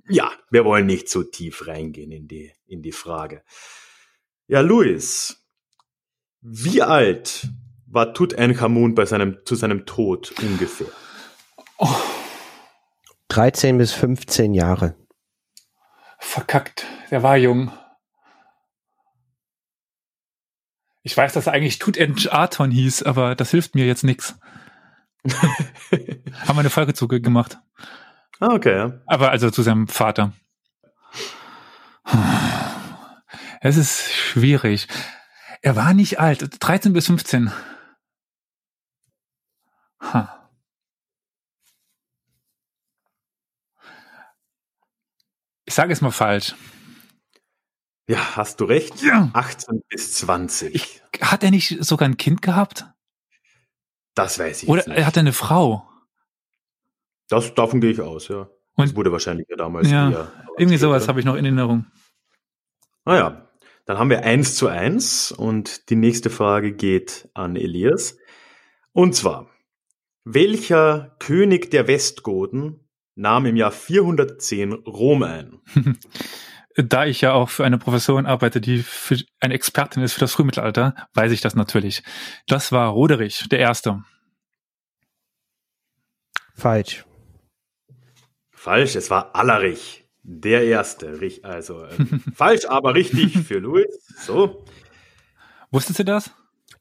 ja, 0.08 0.32
wir 0.50 0.64
wollen 0.64 0.86
nicht 0.86 1.08
so 1.08 1.22
tief 1.22 1.68
reingehen 1.68 2.10
in 2.10 2.26
die, 2.26 2.52
in 2.66 2.82
die 2.82 2.90
Frage. 2.90 3.44
Ja, 4.48 4.62
Luis, 4.62 5.46
wie 6.40 6.82
alt 6.82 7.46
war 7.86 8.12
Tutanchamun 8.14 8.96
bei 8.96 9.06
seinem, 9.06 9.38
zu 9.44 9.54
seinem 9.54 9.86
Tod 9.86 10.34
ungefähr? 10.42 10.88
Oh. 11.78 11.88
13 13.28 13.78
bis 13.78 13.92
15 13.92 14.54
Jahre. 14.54 14.96
Verkackt, 16.18 16.84
der 17.12 17.22
war 17.22 17.36
jung. 17.36 17.70
Ich 21.02 21.16
weiß, 21.16 21.32
dass 21.32 21.46
er 21.46 21.52
eigentlich 21.52 21.78
Tutanchaton 21.78 22.70
hieß, 22.70 23.02
aber 23.02 23.34
das 23.34 23.50
hilft 23.50 23.74
mir 23.74 23.86
jetzt 23.86 24.04
nichts. 24.04 24.38
Haben 25.24 26.56
wir 26.56 26.60
eine 26.60 26.70
Folge 26.70 26.94
zu 26.94 27.08
gemacht. 27.08 27.58
Ah, 28.40 28.54
okay, 28.54 28.76
ja. 28.76 29.00
Aber 29.06 29.30
also 29.30 29.50
zu 29.50 29.62
seinem 29.62 29.88
Vater. 29.88 30.32
Es 33.60 33.76
ist 33.76 34.12
schwierig. 34.12 34.88
Er 35.60 35.76
war 35.76 35.94
nicht 35.94 36.18
alt, 36.18 36.56
13 36.58 36.92
bis 36.92 37.06
15. 37.06 37.52
Ha. 40.00 40.50
Ich 45.64 45.74
sage 45.74 45.92
es 45.92 46.00
mal 46.00 46.10
falsch. 46.10 46.54
Ja, 48.12 48.36
hast 48.36 48.60
du 48.60 48.66
recht. 48.66 49.02
Ja. 49.02 49.30
18 49.32 49.84
bis 49.88 50.12
20. 50.12 50.74
Ich, 50.74 51.02
hat 51.22 51.42
er 51.42 51.50
nicht 51.50 51.82
sogar 51.82 52.06
ein 52.06 52.18
Kind 52.18 52.42
gehabt? 52.42 52.84
Das 54.14 54.38
weiß 54.38 54.64
ich 54.64 54.68
Oder 54.68 54.86
nicht. 54.86 54.98
er 54.98 55.06
hatte 55.06 55.20
eine 55.20 55.32
Frau. 55.32 55.88
Das, 57.30 57.54
davon 57.54 57.80
gehe 57.80 57.90
ich 57.90 58.02
aus, 58.02 58.28
ja. 58.28 58.50
Und 58.74 58.88
das 58.88 58.96
wurde 58.96 59.12
wahrscheinlich 59.12 59.48
ja 59.48 59.56
damals 59.56 59.90
ja, 59.90 60.10
eher, 60.10 60.32
Irgendwie 60.58 60.76
sowas 60.76 61.08
habe 61.08 61.20
ich 61.20 61.24
noch 61.24 61.36
in 61.36 61.46
Erinnerung. 61.46 61.86
Naja, 63.06 63.48
dann 63.86 63.98
haben 63.98 64.10
wir 64.10 64.24
eins 64.24 64.56
zu 64.56 64.68
eins 64.68 65.32
und 65.32 65.88
die 65.88 65.96
nächste 65.96 66.28
Frage 66.28 66.74
geht 66.74 67.30
an 67.32 67.56
Elias. 67.56 68.18
Und 68.92 69.14
zwar, 69.14 69.48
welcher 70.24 71.16
König 71.18 71.70
der 71.70 71.88
Westgoten 71.88 72.86
nahm 73.14 73.46
im 73.46 73.56
Jahr 73.56 73.72
410 73.72 74.74
Rom 74.74 75.22
ein? 75.22 75.62
da 76.76 77.06
ich 77.06 77.20
ja 77.20 77.32
auch 77.32 77.48
für 77.48 77.64
eine 77.64 77.78
Professorin 77.78 78.26
arbeite, 78.26 78.60
die 78.60 78.82
für 78.82 79.18
eine 79.40 79.54
Expertin 79.54 80.02
ist 80.02 80.14
für 80.14 80.20
das 80.20 80.32
Frühmittelalter, 80.32 80.94
weiß 81.14 81.32
ich 81.32 81.40
das 81.40 81.54
natürlich. 81.54 82.02
Das 82.46 82.72
war 82.72 82.88
Roderich, 82.90 83.48
der 83.48 83.58
Erste. 83.58 84.02
Falsch. 86.54 87.04
Falsch, 88.50 88.94
es 88.94 89.10
war 89.10 89.34
Allerich, 89.34 90.08
der 90.22 90.64
Erste. 90.64 91.18
Also 91.42 91.84
äh, 91.84 91.96
falsch, 92.34 92.66
aber 92.66 92.94
richtig 92.94 93.38
für 93.38 93.58
Louis. 93.58 93.86
So. 94.24 94.64
Wusstet 95.70 95.98
ihr 95.98 96.04
das? 96.04 96.30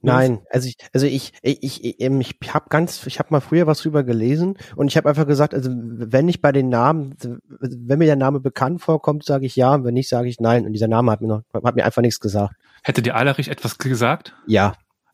Nein, 0.02 0.42
also 0.50 0.68
ich, 0.68 0.78
also 0.94 1.06
ich, 1.06 1.34
ich, 1.42 1.84
ich, 1.84 2.04
ich 2.04 2.54
habe 2.54 2.66
ganz, 2.70 3.06
ich 3.06 3.20
habe 3.20 3.30
mal 3.32 3.40
früher 3.40 3.68
was 3.68 3.82
drüber 3.82 4.04
gelesen 4.04 4.58
und 4.76 4.88
ich 4.88 4.98
habe 4.98 5.08
einfach 5.08 5.28
gesagt, 5.28 5.54
also 5.54 5.70
wenn 5.74 6.28
ich 6.28 6.42
bei 6.42 6.52
den 6.52 6.70
Namen, 6.70 7.16
wenn 7.60 8.00
mir 8.00 8.06
der 8.06 8.16
Name 8.16 8.40
bekannt 8.40 8.82
vorkommt, 8.82 9.24
sage 9.24 9.46
ich 9.46 9.56
ja, 9.56 9.76
und 9.76 9.86
wenn 9.86 9.94
nicht, 9.94 10.10
sage 10.10 10.28
ich 10.28 10.40
nein. 10.40 10.66
Und 10.66 10.74
dieser 10.74 10.88
Name 10.88 11.12
hat 11.12 11.22
mir 11.22 11.28
noch, 11.28 11.44
hat 11.54 11.76
mir 11.76 11.86
einfach 11.86 12.02
nichts 12.02 12.20
gesagt. 12.20 12.56
Hätte 12.84 13.02
dir 13.02 13.16
Eilerich 13.16 13.50
etwas 13.50 13.78
gesagt? 13.78 14.36
Ja, 14.48 14.74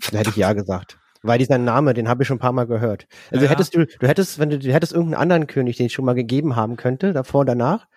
dann 0.10 0.20
hätte 0.20 0.30
ich 0.30 0.38
ja 0.38 0.54
gesagt. 0.54 0.98
Weil 1.24 1.40
dieser 1.40 1.58
Name, 1.58 1.94
den 1.94 2.08
habe 2.08 2.24
ich 2.24 2.28
schon 2.28 2.38
ein 2.38 2.42
paar 2.42 2.54
Mal 2.54 2.68
gehört. 2.68 3.08
Also 3.32 3.46
ja. 3.46 3.52
hättest 3.52 3.76
du, 3.76 3.86
du 3.86 4.08
hättest, 4.08 4.40
wenn 4.40 4.50
du, 4.50 4.60
du 4.60 4.72
hättest 4.72 4.94
irgendeinen 4.94 5.22
anderen 5.22 5.48
König, 5.48 5.78
den 5.78 5.88
ich 5.88 5.94
schon 5.94 6.06
mal 6.06 6.16
gegeben 6.16 6.56
haben 6.56 6.78
könnte, 6.78 7.14
davor, 7.14 7.44
danach? 7.44 7.88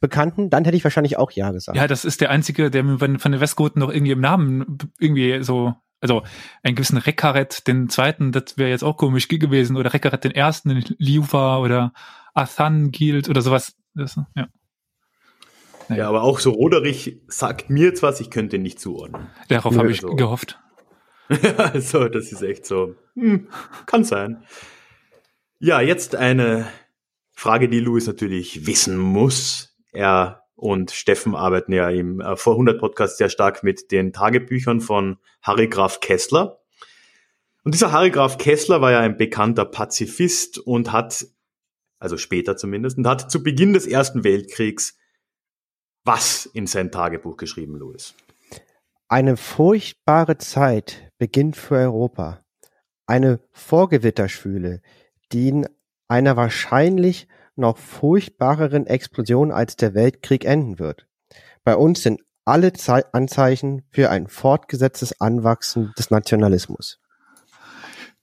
Bekannten, 0.00 0.50
dann 0.50 0.64
hätte 0.64 0.76
ich 0.76 0.82
wahrscheinlich 0.82 1.16
auch 1.16 1.30
Ja 1.30 1.52
gesagt. 1.52 1.76
Ja, 1.76 1.86
das 1.86 2.04
ist 2.04 2.20
der 2.20 2.30
einzige, 2.30 2.70
der 2.70 2.82
mir 2.82 2.98
von 2.98 3.32
den 3.32 3.40
Westgoten 3.40 3.80
noch 3.80 3.90
irgendwie 3.90 4.12
im 4.12 4.20
Namen 4.20 4.78
irgendwie 4.98 5.42
so, 5.42 5.74
also 6.02 6.24
einen 6.62 6.74
gewissen 6.74 6.98
Rekaret, 6.98 7.66
den 7.66 7.88
zweiten, 7.88 8.32
das 8.32 8.58
wäre 8.58 8.70
jetzt 8.70 8.84
auch 8.84 8.96
komisch 8.96 9.28
gewesen, 9.28 9.76
oder 9.76 9.94
Rekaret 9.94 10.24
den 10.24 10.32
ersten, 10.32 10.68
den 10.70 10.84
Liuva 10.98 11.58
oder 11.58 11.92
Athan 12.34 12.90
Guild 12.90 13.28
oder 13.28 13.40
sowas. 13.40 13.76
Das, 13.94 14.16
ja. 14.36 14.48
Ja, 15.88 16.08
aber 16.08 16.22
auch 16.22 16.38
so 16.38 16.50
Roderich 16.50 17.20
sagt 17.28 17.70
mir 17.70 17.86
jetzt 17.86 18.02
was, 18.02 18.20
ich 18.20 18.30
könnte 18.30 18.56
ihn 18.56 18.62
nicht 18.62 18.80
zuordnen. 18.80 19.28
Darauf 19.48 19.76
habe 19.76 19.90
ich 19.90 20.00
so. 20.00 20.14
gehofft. 20.14 20.58
also, 21.56 22.08
das 22.08 22.32
ist 22.32 22.42
echt 22.42 22.66
so. 22.66 22.94
Hm, 23.14 23.48
kann 23.86 24.04
sein. 24.04 24.44
Ja, 25.58 25.80
jetzt 25.80 26.16
eine 26.16 26.66
Frage, 27.32 27.68
die 27.68 27.80
Louis 27.80 28.06
natürlich 28.06 28.66
wissen 28.66 28.96
muss. 28.96 29.76
Er 29.92 30.41
und 30.62 30.92
Steffen 30.92 31.34
arbeiten 31.34 31.72
ja 31.72 31.90
im 31.90 32.20
äh, 32.20 32.36
vor 32.36 32.54
100 32.54 32.78
Podcast 32.78 33.18
sehr 33.18 33.28
stark 33.28 33.64
mit 33.64 33.90
den 33.90 34.12
Tagebüchern 34.12 34.80
von 34.80 35.18
Harry 35.42 35.66
Graf 35.66 35.98
Kessler. 35.98 36.60
Und 37.64 37.74
dieser 37.74 37.90
Harry 37.90 38.12
Graf 38.12 38.38
Kessler 38.38 38.80
war 38.80 38.92
ja 38.92 39.00
ein 39.00 39.16
bekannter 39.16 39.64
Pazifist 39.64 40.58
und 40.58 40.92
hat, 40.92 41.26
also 41.98 42.16
später 42.16 42.56
zumindest, 42.56 42.96
und 42.96 43.08
hat 43.08 43.28
zu 43.28 43.42
Beginn 43.42 43.72
des 43.72 43.88
Ersten 43.88 44.22
Weltkriegs 44.22 44.96
was 46.04 46.46
in 46.46 46.66
sein 46.66 46.90
Tagebuch 46.92 47.36
geschrieben, 47.36 47.76
Louis? 47.76 48.14
Eine 49.08 49.36
furchtbare 49.36 50.38
Zeit 50.38 51.10
beginnt 51.18 51.56
für 51.56 51.74
Europa. 51.76 52.44
Eine 53.06 53.40
Vorgewitterschwüle, 53.50 54.80
die 55.32 55.48
in 55.48 55.68
einer 56.08 56.36
wahrscheinlich 56.36 57.26
noch 57.56 57.78
furchtbareren 57.78 58.86
Explosion 58.86 59.52
als 59.52 59.76
der 59.76 59.94
Weltkrieg 59.94 60.44
enden 60.44 60.78
wird. 60.78 61.06
Bei 61.64 61.76
uns 61.76 62.02
sind 62.02 62.20
alle 62.44 62.72
Ze 62.72 63.04
Anzeichen 63.12 63.84
für 63.90 64.10
ein 64.10 64.26
fortgesetztes 64.26 65.20
Anwachsen 65.20 65.92
des 65.96 66.10
Nationalismus. 66.10 66.98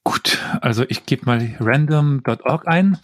Gut, 0.03 0.39
also 0.61 0.83
ich 0.87 1.05
gebe 1.05 1.25
mal 1.25 1.55
random.org 1.59 2.67
ein. 2.67 2.97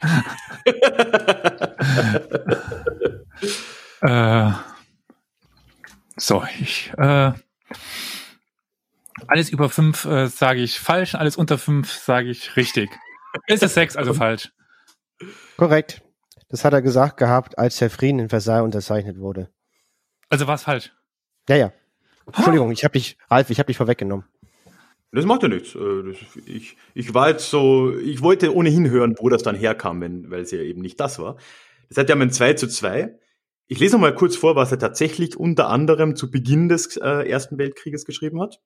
äh, 4.00 4.52
so, 6.16 6.44
ich 6.60 6.92
äh, 6.96 7.32
alles 9.26 9.50
über 9.50 9.68
fünf 9.68 10.04
äh, 10.04 10.28
sage 10.28 10.60
ich 10.60 10.78
falsch, 10.78 11.14
alles 11.14 11.36
unter 11.36 11.58
fünf 11.58 11.92
sage 11.92 12.30
ich 12.30 12.56
richtig. 12.56 12.90
Ist 13.46 13.62
es 13.62 13.74
sechs, 13.74 13.96
also 13.96 14.14
falsch. 14.14 14.52
Korrekt. 15.56 16.02
Das 16.48 16.64
hat 16.64 16.72
er 16.72 16.82
gesagt 16.82 17.18
gehabt, 17.18 17.58
als 17.58 17.76
der 17.78 17.90
Frieden 17.90 18.20
in 18.20 18.28
Versailles 18.28 18.64
unterzeichnet 18.64 19.18
wurde. 19.18 19.50
Also 20.30 20.46
war 20.46 20.54
es 20.54 20.62
falsch. 20.62 20.92
Ja, 21.48 21.56
ja. 21.56 21.72
Entschuldigung, 22.26 22.70
ich 22.72 22.84
habe 22.84 22.92
dich, 22.92 23.16
Ralf, 23.30 23.50
ich 23.50 23.58
habe 23.58 23.66
dich 23.66 23.76
vorweggenommen. 23.76 24.26
Das 25.12 25.24
macht 25.24 25.42
ja 25.42 25.48
nichts. 25.48 25.74
Äh, 25.74 26.10
ich, 26.46 26.76
ich 26.94 27.14
war 27.14 27.30
jetzt 27.30 27.48
so, 27.48 27.96
ich 27.96 28.22
wollte 28.22 28.54
ohnehin 28.54 28.90
hören, 28.90 29.16
wo 29.18 29.28
das 29.28 29.42
dann 29.42 29.56
herkam, 29.56 30.00
weil 30.30 30.42
es 30.42 30.50
ja 30.50 30.58
eben 30.58 30.82
nicht 30.82 31.00
das 31.00 31.18
war. 31.18 31.36
Das 31.88 31.98
hat 31.98 32.08
ja 32.08 32.16
ein 32.16 32.30
2 32.30 32.54
zu 32.54 32.68
2. 32.68 33.18
Ich 33.66 33.80
lese 33.80 33.98
mal 33.98 34.14
kurz 34.14 34.36
vor, 34.36 34.56
was 34.56 34.72
er 34.72 34.78
tatsächlich 34.78 35.36
unter 35.36 35.68
anderem 35.68 36.16
zu 36.16 36.30
Beginn 36.30 36.68
des 36.68 36.96
äh, 36.96 37.28
Ersten 37.28 37.58
Weltkrieges 37.58 38.04
geschrieben 38.04 38.40
hat. 38.40 38.60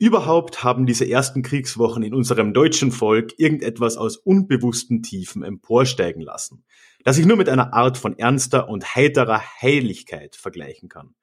Überhaupt 0.00 0.62
haben 0.62 0.86
diese 0.86 1.08
ersten 1.08 1.42
Kriegswochen 1.42 2.04
in 2.04 2.14
unserem 2.14 2.54
deutschen 2.54 2.92
Volk 2.92 3.34
irgendetwas 3.36 3.96
aus 3.96 4.16
unbewussten 4.16 5.02
Tiefen 5.02 5.42
emporsteigen 5.42 6.22
lassen, 6.22 6.64
das 7.02 7.18
ich 7.18 7.26
nur 7.26 7.36
mit 7.36 7.48
einer 7.48 7.74
Art 7.74 7.98
von 7.98 8.16
ernster 8.16 8.68
und 8.68 8.94
heiterer 8.94 9.42
Heiligkeit 9.60 10.36
vergleichen 10.36 10.88
kann. 10.88 11.16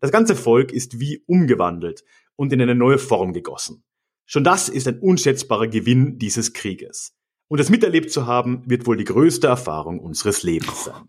Das 0.00 0.10
ganze 0.10 0.34
Volk 0.34 0.72
ist 0.72 0.98
wie 0.98 1.22
umgewandelt 1.26 2.04
und 2.34 2.54
in 2.54 2.62
eine 2.62 2.74
neue 2.74 2.96
Form 2.96 3.34
gegossen. 3.34 3.84
Schon 4.24 4.44
das 4.44 4.70
ist 4.70 4.88
ein 4.88 4.98
unschätzbarer 4.98 5.68
Gewinn 5.68 6.18
dieses 6.18 6.54
Krieges. 6.54 7.14
Und 7.48 7.60
das 7.60 7.68
miterlebt 7.68 8.10
zu 8.10 8.26
haben, 8.26 8.62
wird 8.64 8.86
wohl 8.86 8.96
die 8.96 9.04
größte 9.04 9.46
Erfahrung 9.46 10.00
unseres 10.00 10.42
Lebens 10.42 10.84
sein. 10.84 11.06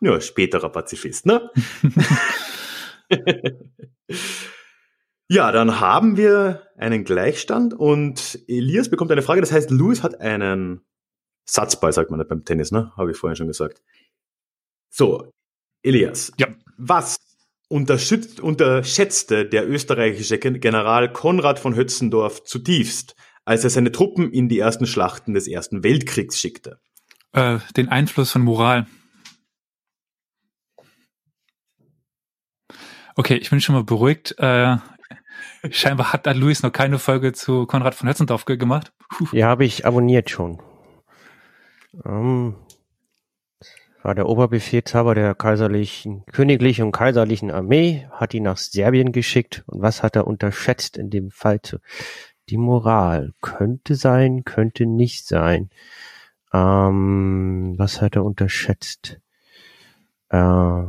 Ja, 0.00 0.18
späterer 0.18 0.70
Pazifist, 0.70 1.26
ne? 1.26 1.50
ja, 5.32 5.50
dann 5.50 5.80
haben 5.80 6.18
wir 6.18 6.68
einen 6.76 7.04
Gleichstand 7.04 7.72
und 7.72 8.38
Elias 8.48 8.90
bekommt 8.90 9.10
eine 9.12 9.22
Frage. 9.22 9.40
Das 9.40 9.50
heißt, 9.50 9.70
Louis 9.70 10.02
hat 10.02 10.20
einen 10.20 10.82
Satzball, 11.48 11.90
sagt 11.92 12.10
man 12.10 12.18
nicht 12.18 12.28
beim 12.28 12.44
Tennis, 12.44 12.70
ne? 12.70 12.92
Habe 12.98 13.12
ich 13.12 13.16
vorhin 13.16 13.36
schon 13.36 13.46
gesagt. 13.46 13.82
So, 14.90 15.32
Elias. 15.82 16.32
Ja. 16.36 16.48
Was 16.76 17.18
unterschätzte 17.68 19.46
der 19.46 19.66
österreichische 19.66 20.38
General 20.38 21.10
Konrad 21.10 21.58
von 21.58 21.74
Hötzendorf 21.74 22.44
zutiefst, 22.44 23.16
als 23.46 23.64
er 23.64 23.70
seine 23.70 23.90
Truppen 23.90 24.30
in 24.30 24.50
die 24.50 24.58
ersten 24.58 24.86
Schlachten 24.86 25.32
des 25.32 25.48
Ersten 25.48 25.82
Weltkriegs 25.82 26.38
schickte? 26.38 26.78
Äh, 27.32 27.60
den 27.74 27.88
Einfluss 27.88 28.32
von 28.32 28.42
Moral. 28.42 28.86
Okay, 33.14 33.36
ich 33.36 33.48
bin 33.48 33.60
schon 33.62 33.74
mal 33.74 33.84
beruhigt. 33.84 34.34
Äh, 34.38 34.76
scheinbar 35.70 36.12
hat 36.12 36.26
da 36.26 36.32
Luis 36.32 36.62
noch 36.62 36.72
keine 36.72 36.98
Folge 36.98 37.32
zu 37.32 37.66
Konrad 37.66 37.94
von 37.94 38.08
Hötzendorf 38.08 38.44
gemacht. 38.44 38.92
Puh. 39.08 39.26
Ja, 39.32 39.48
habe 39.48 39.64
ich 39.64 39.86
abonniert 39.86 40.30
schon. 40.30 40.60
Ähm, 42.04 42.56
war 44.02 44.14
der 44.14 44.28
Oberbefehlshaber 44.28 45.14
der 45.14 45.34
kaiserlichen, 45.34 46.24
königlichen 46.32 46.86
und 46.86 46.92
kaiserlichen 46.92 47.50
Armee, 47.50 48.08
hat 48.10 48.34
ihn 48.34 48.42
nach 48.42 48.56
Serbien 48.56 49.12
geschickt. 49.12 49.62
Und 49.66 49.80
was 49.80 50.02
hat 50.02 50.16
er 50.16 50.26
unterschätzt 50.26 50.96
in 50.96 51.10
dem 51.10 51.30
Fall? 51.30 51.62
Zu? 51.62 51.78
Die 52.48 52.56
Moral. 52.56 53.32
Könnte 53.40 53.94
sein, 53.94 54.44
könnte 54.44 54.86
nicht 54.86 55.26
sein. 55.26 55.70
Ähm, 56.52 57.74
was 57.78 58.00
hat 58.00 58.16
er 58.16 58.24
unterschätzt? 58.24 59.20
Äh, 60.30 60.82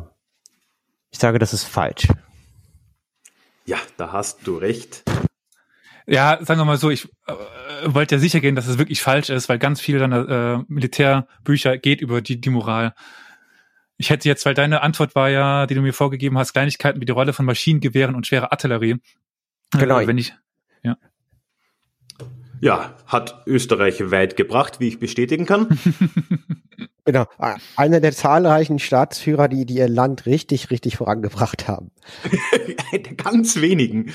ich 1.11 1.19
sage, 1.19 1.37
das 1.37 1.53
ist 1.53 1.65
falsch. 1.65 2.07
Ja, 3.65 3.77
da 3.97 4.11
hast 4.11 4.45
du 4.45 4.57
recht. 4.57 5.03
Ja, 6.05 6.39
sagen 6.41 6.59
wir 6.59 6.65
mal 6.65 6.77
so, 6.77 6.89
ich 6.89 7.07
äh, 7.27 7.33
wollte 7.85 8.15
ja 8.15 8.19
sicher 8.19 8.41
gehen, 8.41 8.55
dass 8.55 8.67
es 8.67 8.77
wirklich 8.77 9.01
falsch 9.01 9.29
ist, 9.29 9.47
weil 9.47 9.57
ganz 9.57 9.79
viel 9.79 9.99
deiner 9.99 10.29
äh, 10.59 10.63
Militärbücher 10.67 11.77
geht 11.77 12.01
über 12.01 12.21
die, 12.21 12.41
die 12.41 12.49
Moral. 12.49 12.93
Ich 13.97 14.09
hätte 14.09 14.27
jetzt, 14.27 14.45
weil 14.45 14.53
deine 14.53 14.81
Antwort 14.81 15.15
war 15.15 15.29
ja, 15.29 15.65
die 15.65 15.75
du 15.75 15.81
mir 15.81 15.93
vorgegeben 15.93 16.37
hast, 16.37 16.51
Kleinigkeiten 16.51 16.99
wie 16.99 17.05
die 17.05 17.13
Rolle 17.13 17.31
von 17.31 17.45
Maschinengewehren 17.45 18.15
und 18.15 18.27
schwerer 18.27 18.51
Artillerie. 18.51 18.97
Genau. 19.71 19.99
Äh, 19.99 20.07
wenn 20.07 20.17
ich, 20.17 20.33
ja. 20.83 20.97
Ja, 22.59 22.97
hat 23.07 23.43
Österreich 23.45 24.11
weit 24.11 24.35
gebracht, 24.35 24.79
wie 24.79 24.89
ich 24.89 24.99
bestätigen 24.99 25.45
kann. 25.45 25.79
Genau. 27.05 27.25
Einer 27.75 27.99
der 27.99 28.13
zahlreichen 28.13 28.79
Staatsführer, 28.79 29.49
die, 29.49 29.65
die 29.65 29.75
ihr 29.75 29.89
Land 29.89 30.25
richtig, 30.25 30.69
richtig 30.71 30.97
vorangebracht 30.97 31.67
haben. 31.67 31.91
Ganz 33.17 33.59
wenigen. 33.59 34.13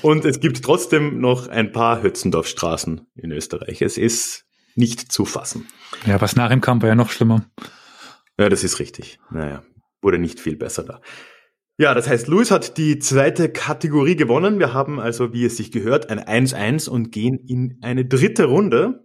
Und 0.00 0.24
es 0.24 0.40
gibt 0.40 0.62
trotzdem 0.62 1.20
noch 1.20 1.48
ein 1.48 1.72
paar 1.72 2.02
Hötzendorfstraßen 2.02 3.06
in 3.14 3.32
Österreich. 3.32 3.82
Es 3.82 3.98
ist 3.98 4.46
nicht 4.74 5.12
zu 5.12 5.26
fassen. 5.26 5.68
Ja, 6.06 6.20
was 6.20 6.36
nach 6.36 6.50
ihm 6.50 6.62
kam, 6.62 6.80
war 6.80 6.88
ja 6.88 6.94
noch 6.94 7.10
schlimmer. 7.10 7.44
Ja, 8.38 8.48
das 8.48 8.64
ist 8.64 8.78
richtig. 8.78 9.18
Naja, 9.30 9.62
wurde 10.00 10.18
nicht 10.18 10.40
viel 10.40 10.56
besser 10.56 10.84
da. 10.84 11.00
Ja, 11.76 11.94
das 11.94 12.08
heißt, 12.08 12.28
Luis 12.28 12.50
hat 12.50 12.76
die 12.76 12.98
zweite 12.98 13.50
Kategorie 13.50 14.16
gewonnen. 14.16 14.58
Wir 14.58 14.72
haben 14.72 15.00
also, 15.00 15.32
wie 15.32 15.44
es 15.44 15.56
sich 15.56 15.72
gehört, 15.72 16.10
ein 16.10 16.20
1-1 16.20 16.88
und 16.88 17.10
gehen 17.10 17.38
in 17.46 17.78
eine 17.82 18.04
dritte 18.04 18.44
Runde. 18.44 19.02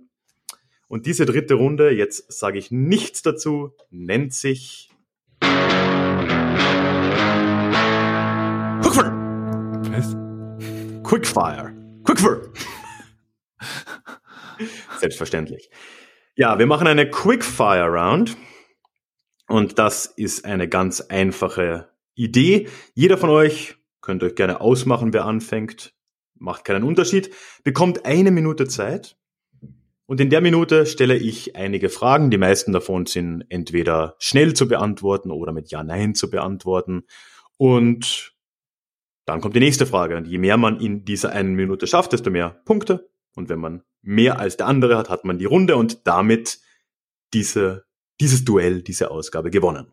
Und 0.88 1.08
diese 1.08 1.26
dritte 1.26 1.56
Runde, 1.56 1.90
jetzt 1.92 2.32
sage 2.32 2.60
ich 2.60 2.70
nichts 2.70 3.24
dazu, 3.24 3.72
nennt 3.90 4.34
sich 4.34 4.92
Quickfire. 8.82 9.12
Was? 9.90 10.16
Quickfire. 11.04 11.74
Quickfire. 12.04 12.54
Selbstverständlich. 15.00 15.72
Ja, 16.36 16.60
wir 16.60 16.68
machen 16.68 16.88
eine 16.88 17.10
Quickfire 17.10 17.88
Round. 17.88 18.38
Und 19.48 19.80
das 19.80 20.06
ist 20.06 20.46
eine 20.46 20.68
ganz 20.70 21.02
einfache 21.02 21.90
Idee. 22.14 22.68
Jeder 22.94 23.18
von 23.18 23.30
euch 23.32 23.76
könnt 24.02 24.24
euch 24.24 24.36
gerne 24.36 24.62
ausmachen, 24.62 25.14
wer 25.14 25.26
anfängt. 25.26 25.94
Macht 26.36 26.64
keinen 26.64 26.84
Unterschied. 26.84 27.32
Bekommt 27.64 28.06
eine 28.06 28.30
Minute 28.30 28.68
Zeit 28.68 29.18
und 30.08 30.22
in 30.22 30.30
der 30.30 30.42
Minute 30.42 30.86
stelle 30.86 31.16
ich 31.18 31.56
einige 31.56 31.90
Fragen. 31.90 32.30
Die 32.32 32.38
meisten 32.38 32.72
davon 32.72 33.06
sind 33.06 33.44
entweder 33.50 34.16
schnell 34.20 34.54
zu 34.54 34.68
beantworten 34.68 35.32
oder 35.32 35.52
mit 35.52 35.72
Ja, 35.72 35.84
Nein 35.84 36.16
zu 36.16 36.30
beantworten. 36.30 37.04
Und 37.58 38.34
dann 39.26 39.42
kommt 39.42 39.56
die 39.56 39.60
nächste 39.60 39.86
Frage. 39.86 40.18
Und 40.18 40.28
je 40.28 40.38
mehr 40.38 40.58
man 40.58 40.80
in 40.80 41.06
dieser 41.06 41.32
einen 41.32 41.56
Minute 41.56 41.88
schafft, 41.88 42.14
desto 42.14 42.30
mehr 42.30 42.62
Punkte. 42.66 43.10
Und 43.36 43.50
wenn 43.50 43.60
man 43.60 43.84
mehr 44.02 44.40
als 44.40 44.58
der 44.58 44.68
andere 44.68 44.98
hat, 44.98 45.10
hat 45.10 45.26
man 45.26 45.40
die 45.40 45.46
Runde 45.46 45.76
und 45.78 46.06
damit 46.08 46.60
diese 47.34 47.86
dieses 48.22 48.46
Duell, 48.46 48.82
diese 48.82 49.12
Ausgabe 49.12 49.50
gewonnen. 49.50 49.92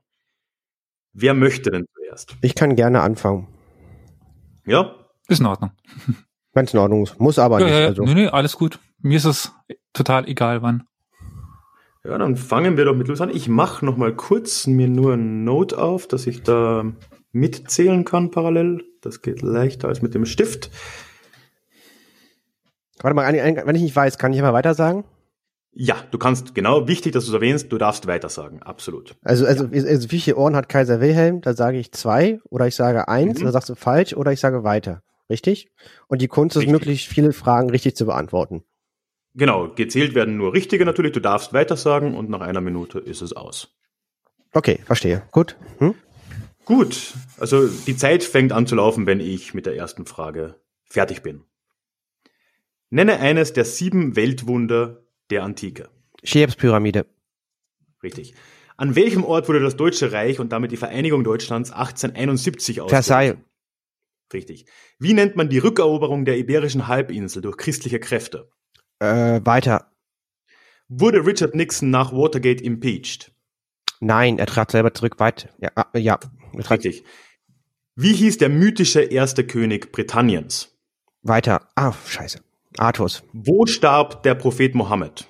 Wer 1.12 1.35
möchte 1.35 1.70
denn 1.70 1.87
zuerst? 1.94 2.37
Ich 2.40 2.55
kann 2.55 2.77
gerne 2.77 3.01
anfangen. 3.01 3.48
Ja? 4.64 4.94
Ist 5.29 5.40
in 5.40 5.46
Ordnung. 5.46 5.72
Es 6.55 6.72
in 6.72 6.79
Ordnung 6.79 7.03
ist. 7.03 7.18
Muss 7.18 7.38
aber 7.38 7.61
Ja, 7.61 7.66
nicht. 7.66 7.75
ja, 7.75 7.87
Also. 7.88 8.03
nee, 8.05 8.14
nee, 8.14 8.27
alles 8.29 8.57
gut. 8.57 8.79
Mir 9.03 9.17
ist 9.17 9.25
es 9.25 9.53
total 9.93 10.29
egal, 10.29 10.62
wann. 10.62 10.85
Ja, 12.05 12.19
dann 12.19 12.37
fangen 12.37 12.77
wir 12.77 12.85
doch 12.85 12.95
mit 12.97 13.09
los 13.09 13.21
an. 13.21 13.31
Ich 13.31 13.49
mache 13.49 13.85
noch 13.85 13.97
mal 13.97 14.15
kurz 14.15 14.67
mir 14.67 14.88
nur 14.88 15.15
ein 15.15 15.45
Note 15.45 15.79
auf, 15.79 16.09
dass 16.09 16.27
ich 16.27 16.43
da 16.43 16.85
mitzählen 17.33 18.05
kann 18.05 18.31
parallel. 18.31 18.85
Das 19.01 19.23
geht 19.23 19.43
leichter 19.43 19.88
als 19.88 20.03
mit 20.03 20.15
dem 20.15 20.25
Stift. 20.27 20.71
Warte 23.01 23.15
mal, 23.15 23.33
wenn 23.33 23.77
ich 23.77 23.83
nicht 23.83 23.97
weiß, 23.97 24.19
kann 24.19 24.33
ich 24.33 24.38
immer 24.38 24.53
weiter 24.53 24.75
sagen? 24.75 25.05
Ja, 25.75 25.97
du 26.11 26.19
kannst, 26.19 26.55
genau, 26.55 26.87
wichtig, 26.87 27.12
dass 27.12 27.25
du 27.25 27.31
es 27.31 27.35
erwähnst, 27.35 27.73
du 27.73 27.79
darfst 27.79 28.07
weitersagen, 28.07 28.62
absolut. 28.62 29.17
Also, 29.23 29.47
also, 29.47 29.65
also 29.73 30.11
wie 30.11 30.21
viele 30.21 30.37
Ohren 30.37 30.55
hat 30.55 30.69
Kaiser 30.69 31.01
Wilhelm? 31.01 31.41
Da 31.41 31.55
sage 31.55 31.79
ich 31.79 31.93
zwei 31.93 32.41
oder 32.51 32.67
ich 32.67 32.77
sage 32.77 33.09
eins, 33.09 33.38
Mhm. 33.41 33.45
dann 33.45 33.53
sagst 33.53 33.71
du 33.71 33.75
falsch 33.75 34.12
oder 34.15 34.33
ich 34.33 34.41
sage 34.41 34.65
weiter. 34.65 35.03
Richtig? 35.31 35.69
Und 36.09 36.21
die 36.21 36.29
Kunst 36.29 36.57
ist 36.57 36.62
Richtig. 36.62 36.73
möglichst 36.73 37.09
viele 37.09 37.33
Fragen 37.33 37.71
richtig 37.71 37.97
zu 37.97 38.05
beantworten. 38.05 38.65
Genau, 39.35 39.68
gezählt 39.68 40.14
werden 40.14 40.37
nur 40.37 40.53
richtige 40.53 40.85
natürlich, 40.85 41.12
du 41.12 41.21
darfst 41.21 41.53
weitersagen 41.53 42.14
und 42.14 42.29
nach 42.29 42.40
einer 42.40 42.61
Minute 42.61 42.99
ist 42.99 43.23
es 43.23 43.33
aus. 43.33 43.75
Okay, 44.53 44.81
verstehe. 44.85 45.23
Gut. 45.31 45.57
Hm? 45.79 45.95
Gut, 46.64 47.14
also 47.38 47.66
die 47.66 47.97
Zeit 47.97 48.23
fängt 48.23 48.53
an 48.53 48.66
zu 48.66 48.77
laufen, 48.77 49.07
wenn 49.07 49.21
ich 49.21 49.55
mit 49.55 49.66
der 49.66 49.75
ersten 49.75 50.07
Frage 50.07 50.61
fertig 50.85 51.23
bin. 51.23 51.45
Nenne 52.90 53.18
eines 53.18 53.53
der 53.53 53.64
sieben 53.64 54.16
Weltwunder 54.16 55.03
der 55.31 55.42
Antike. 55.45 55.88
Cheops-Pyramide. 56.23 57.07
Richtig. 58.03 58.35
An 58.77 58.95
welchem 58.95 59.25
Ort 59.25 59.49
wurde 59.49 59.61
das 59.61 59.77
Deutsche 59.77 60.12
Reich 60.12 60.40
und 60.40 60.53
damit 60.53 60.73
die 60.73 60.77
Vereinigung 60.77 61.25
Deutschlands 61.25 61.71
1871 61.71 62.81
ausgerufen? 62.81 62.90
Versailles. 62.90 63.37
Richtig. 64.33 64.66
Wie 64.99 65.14
nennt 65.14 65.37
man 65.37 65.49
die 65.49 65.59
Rückeroberung 65.59 66.25
der 66.25 66.38
Iberischen 66.38 66.87
Halbinsel 66.87 67.42
durch 67.42 67.57
christliche 67.57 67.99
Kräfte? 67.99 68.51
Äh, 69.03 69.45
weiter. 69.45 69.91
Wurde 70.88 71.27
Richard 71.27 71.57
Nixon 71.57 71.91
nach 71.91 72.12
Watergate 72.12 72.61
impeached? 72.61 73.33
Nein, 73.99 74.38
er 74.38 74.47
trat 74.47 74.71
selber 74.71 74.95
zurück. 74.95 75.19
Weit. 75.19 75.49
Ja, 75.59 75.71
ah, 75.75 75.99
ja. 75.99 76.21
Richtig. 76.55 77.05
Wie 77.97 78.12
hieß 78.12 78.38
der 78.38 78.49
mythische 78.49 79.01
erste 79.03 79.45
König 79.45 79.91
Britanniens? 79.91 80.69
weiter. 81.23 81.69
Ah, 81.77 81.93
scheiße. 82.07 82.41
Artus. 82.79 83.23
Wo 83.33 83.67
starb 83.67 84.23
der 84.23 84.35
Prophet 84.35 84.75
Mohammed? 84.75 85.27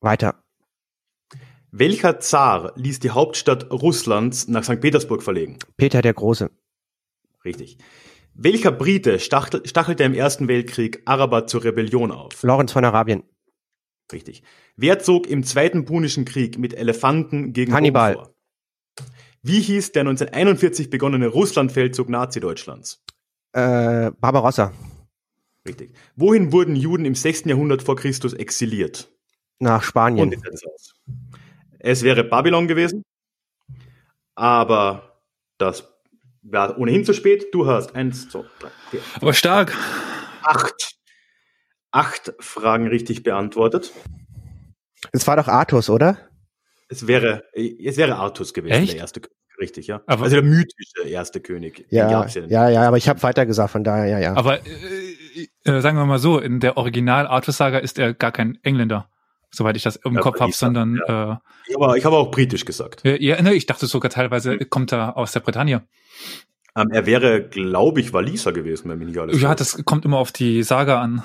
Weiter. 0.00 0.42
Welcher 1.70 2.20
Zar 2.20 2.72
ließ 2.76 3.00
die 3.00 3.10
Hauptstadt 3.10 3.70
Russlands 3.70 4.48
nach 4.48 4.64
St. 4.64 4.80
Petersburg 4.80 5.22
verlegen? 5.22 5.58
Peter 5.76 6.00
der 6.02 6.14
Große. 6.14 6.50
Richtig. 7.44 7.78
Welcher 8.40 8.70
Brite 8.70 9.18
stachel, 9.18 9.66
stachelte 9.66 10.04
im 10.04 10.14
Ersten 10.14 10.46
Weltkrieg 10.46 11.02
Araber 11.06 11.48
zur 11.48 11.64
Rebellion 11.64 12.12
auf? 12.12 12.40
Lorenz 12.44 12.70
von 12.70 12.84
Arabien. 12.84 13.24
Richtig. 14.12 14.44
Wer 14.76 15.00
zog 15.00 15.26
im 15.26 15.42
Zweiten 15.42 15.84
Punischen 15.84 16.24
Krieg 16.24 16.56
mit 16.56 16.72
Elefanten 16.72 17.52
gegen 17.52 17.74
Hannibal. 17.74 18.12
Rom 18.14 18.24
vor? 18.26 18.34
Wie 19.42 19.60
hieß 19.60 19.90
der 19.90 20.02
1941 20.02 20.88
begonnene 20.88 21.26
Russlandfeldzug 21.26 22.08
Nazi-Deutschlands? 22.08 23.02
Äh, 23.54 24.12
Barbarossa. 24.20 24.72
Richtig. 25.66 25.92
Wohin 26.14 26.52
wurden 26.52 26.76
Juden 26.76 27.06
im 27.06 27.16
6. 27.16 27.46
Jahrhundert 27.46 27.82
vor 27.82 27.96
Christus 27.96 28.34
exiliert? 28.34 29.08
Nach 29.58 29.82
Spanien. 29.82 30.40
Es 31.80 32.04
wäre 32.04 32.22
Babylon 32.22 32.68
gewesen, 32.68 33.02
aber 34.36 35.24
das 35.58 35.97
war 36.42 36.78
ohnehin 36.78 37.04
zu 37.04 37.12
spät. 37.14 37.46
Du 37.52 37.66
hast 37.66 37.94
eins, 37.94 38.28
zwei, 38.28 38.44
drei, 38.60 38.68
vier, 38.90 39.00
Aber 39.20 39.32
stark. 39.34 39.74
acht. 40.42 40.94
Acht 41.90 42.34
Fragen 42.38 42.86
richtig 42.88 43.22
beantwortet. 43.22 43.92
Es 45.12 45.26
war 45.26 45.36
doch 45.36 45.48
Artus, 45.48 45.88
oder? 45.88 46.18
Es 46.88 47.06
wäre, 47.06 47.44
es 47.54 47.96
wäre 47.96 48.16
Artus 48.16 48.52
gewesen, 48.52 48.74
Echt? 48.82 48.92
der 48.92 49.00
erste 49.00 49.20
König. 49.20 49.36
Richtig, 49.60 49.86
ja. 49.88 50.02
Aber- 50.06 50.24
also 50.24 50.36
der 50.36 50.44
mythische 50.44 51.02
erste 51.08 51.40
König. 51.40 51.84
Ja, 51.90 52.08
ja, 52.26 52.26
ja, 52.46 52.68
ja, 52.68 52.82
aber 52.86 52.96
ich 52.96 53.08
habe 53.08 53.20
weiter 53.24 53.44
gesagt, 53.44 53.70
von 53.72 53.82
daher, 53.82 54.06
ja, 54.06 54.18
ja. 54.20 54.36
Aber 54.36 54.60
äh, 54.64 55.48
äh, 55.64 55.80
sagen 55.80 55.96
wir 55.96 56.06
mal 56.06 56.18
so, 56.20 56.38
in 56.38 56.60
der 56.60 56.76
Original-Artus-Saga 56.76 57.78
ist 57.78 57.98
er 57.98 58.14
gar 58.14 58.30
kein 58.30 58.58
Engländer, 58.62 59.10
soweit 59.50 59.76
ich 59.76 59.82
das 59.82 59.96
im 59.96 60.14
Ja, 60.14 60.20
Kopf 60.20 60.40
habe, 60.40 60.52
sondern 60.52 60.96
Ich 60.96 61.08
habe, 61.76 61.98
ich 61.98 62.04
habe 62.04 62.16
auch 62.16 62.30
britisch 62.30 62.64
gesagt. 62.64 63.04
äh, 63.04 63.22
ja, 63.22 63.40
ne, 63.42 63.54
ich 63.54 63.66
dachte 63.66 63.86
sogar 63.86 64.10
teilweise 64.10 64.58
kommt 64.58 64.92
er 64.92 65.16
aus 65.16 65.32
der 65.32 65.40
Bretagne. 65.40 65.86
Ähm, 66.76 66.90
er 66.92 67.06
wäre, 67.06 67.42
glaube 67.48 68.00
ich, 68.00 68.12
Waliser 68.12 68.52
gewesen, 68.52 68.88
wenn 68.90 68.98
mich 68.98 69.08
nicht 69.08 69.18
alles 69.18 69.40
Ja, 69.40 69.54
täuscht. 69.54 69.60
das 69.76 69.84
kommt 69.84 70.04
immer 70.04 70.18
auf 70.18 70.32
die 70.32 70.62
Saga 70.62 71.00
an. 71.00 71.24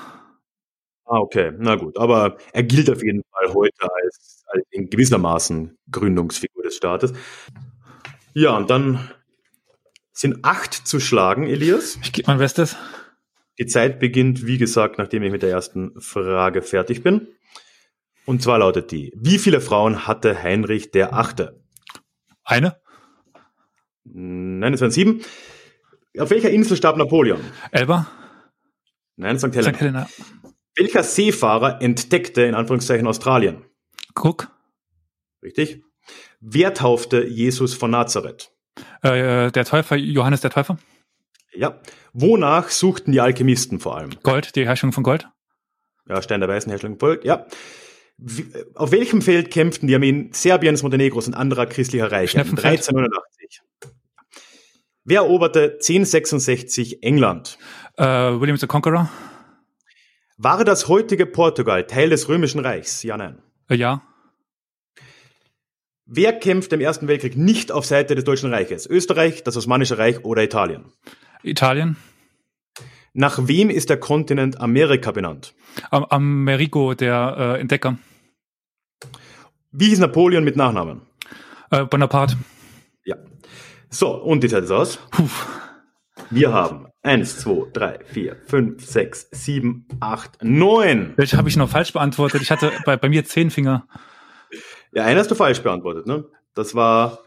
Ah, 1.06 1.18
okay, 1.18 1.52
na 1.58 1.74
gut. 1.76 1.98
Aber 1.98 2.38
er 2.52 2.62
gilt 2.62 2.88
auf 2.90 3.02
jeden 3.02 3.22
Fall 3.30 3.52
heute 3.54 3.82
als, 3.82 4.42
als 4.46 4.64
in 4.70 4.88
gewissermaßen 4.88 5.76
Gründungsfigur 5.90 6.62
des 6.62 6.76
Staates. 6.76 7.12
Ja, 8.32 8.56
und 8.56 8.70
dann 8.70 9.10
sind 10.12 10.44
acht 10.44 10.72
zu 10.72 11.00
schlagen, 11.00 11.46
Elias. 11.46 11.98
Ich 12.02 12.12
gebe 12.12 12.28
mein 12.30 12.38
Bestes. 12.38 12.76
Die 13.58 13.66
Zeit 13.66 14.00
beginnt, 14.00 14.46
wie 14.46 14.58
gesagt, 14.58 14.98
nachdem 14.98 15.22
ich 15.24 15.30
mit 15.30 15.42
der 15.42 15.50
ersten 15.50 15.92
Frage 16.00 16.62
fertig 16.62 17.02
bin. 17.02 17.28
Und 18.26 18.42
zwar 18.42 18.58
lautet 18.58 18.90
die, 18.90 19.12
wie 19.16 19.38
viele 19.38 19.60
Frauen 19.60 20.06
hatte 20.06 20.42
Heinrich 20.42 20.90
der 20.90 21.12
Achte? 21.14 21.60
Eine, 22.44 22.76
Nein, 24.04 24.74
es 24.74 24.80
waren 24.82 24.90
sieben. 24.90 25.22
Auf 26.18 26.30
welcher 26.30 26.50
Insel 26.50 26.76
starb 26.76 26.96
Napoleon? 26.96 27.40
Elba, 27.70 28.06
Nein, 29.16 29.38
St. 29.38 29.46
Helena. 29.54 29.72
St. 29.72 29.80
Helena, 29.80 30.08
Welcher 30.76 31.02
Seefahrer 31.02 31.80
entdeckte 31.80 32.42
in 32.42 32.54
Anführungszeichen 32.54 33.06
Australien? 33.06 33.64
Cook, 34.14 34.50
Richtig. 35.42 35.82
Wer 36.40 36.74
taufte 36.74 37.24
Jesus 37.26 37.74
von 37.74 37.90
Nazareth? 37.90 38.50
äh, 39.02 39.50
der 39.50 39.64
Täufer, 39.64 39.96
Johannes 39.96 40.40
der 40.42 40.50
Täufer, 40.50 40.78
Ja. 41.52 41.80
Wonach 42.12 42.68
suchten 42.68 43.12
die 43.12 43.20
Alchemisten 43.20 43.80
vor 43.80 43.96
allem? 43.96 44.10
Gold, 44.22 44.54
die 44.56 44.64
Herstellung 44.66 44.92
von 44.92 45.02
Gold, 45.04 45.28
Ja, 46.08 46.20
Stein 46.22 46.40
der 46.40 46.48
Weißen, 46.48 46.70
Herstellung 46.70 46.98
folgt. 46.98 47.24
Ja. 47.24 47.46
Wie, 48.16 48.46
auf 48.74 48.92
welchem 48.92 49.22
Feld 49.22 49.50
kämpften 49.50 49.88
die 49.88 49.94
Armeen 49.94 50.32
Serbiens, 50.32 50.82
Montenegros 50.82 51.26
und 51.26 51.34
anderer 51.34 51.66
christlicher 51.66 52.10
Reiche? 52.12 52.32
Schnepfenfeld. 52.32 52.78
1389. 52.88 53.60
Wer 55.04 55.20
eroberte 55.20 55.72
1066 55.80 57.02
England? 57.02 57.58
äh, 57.96 58.04
William 58.04 58.56
the 58.56 58.66
Conqueror, 58.66 59.10
War 60.38 60.64
das 60.64 60.88
heutige 60.88 61.26
Portugal 61.26 61.84
Teil 61.86 62.10
des 62.10 62.28
Römischen 62.28 62.60
Reichs? 62.60 63.02
Ja, 63.02 63.16
nein. 63.16 63.42
äh, 63.68 63.74
ja, 63.74 64.02
Wer 66.06 66.38
kämpfte 66.38 66.74
im 66.74 66.80
Ersten 66.82 67.08
Weltkrieg 67.08 67.36
nicht 67.36 67.72
auf 67.72 67.86
Seite 67.86 68.14
des 68.14 68.24
Deutschen 68.24 68.52
Reiches? 68.52 68.86
Österreich, 68.86 69.42
das 69.42 69.56
Osmanische 69.56 69.96
Reich 69.98 70.22
oder 70.24 70.42
Italien? 70.42 70.84
Italien, 71.42 71.96
Nach 73.14 73.46
wem 73.48 73.70
ist 73.70 73.88
der 73.90 73.98
Kontinent 73.98 74.60
Amerika 74.60 75.12
benannt? 75.12 75.54
Am 75.90 76.04
Amerigo, 76.04 76.94
der 76.94 77.36
äh, 77.56 77.60
Entdecker, 77.60 77.98
Wie 79.72 79.88
hieß 79.88 79.98
Napoleon 79.98 80.44
mit 80.44 80.56
Nachnamen? 80.56 81.02
äh, 81.70 81.84
Bonaparte, 81.84 82.36
Ja. 83.04 83.16
So, 83.90 84.14
und 84.22 84.42
die 84.42 84.48
Zeit 84.48 84.64
ist 84.64 84.70
aus. 84.70 84.98
Puh. 85.10 85.28
Wir 86.30 86.52
haben 86.52 86.86
eins, 87.02 87.38
zwei, 87.38 87.64
drei, 87.72 87.98
vier, 88.04 88.36
fünf, 88.46 88.84
sechs, 88.84 89.28
sieben, 89.32 89.86
acht, 90.00 90.38
neun. 90.42 91.12
welche 91.16 91.36
habe 91.36 91.48
ich 91.48 91.56
noch 91.56 91.68
falsch 91.68 91.92
beantwortet? 91.92 92.40
Ich 92.42 92.50
hatte 92.50 92.72
bei, 92.84 92.96
bei 92.96 93.08
mir 93.08 93.24
zehn 93.24 93.50
Finger. 93.50 93.86
Ja, 94.92 95.04
einen 95.04 95.18
hast 95.18 95.30
du 95.30 95.34
falsch 95.34 95.60
beantwortet, 95.62 96.06
ne? 96.06 96.24
Das 96.54 96.74
war 96.74 97.18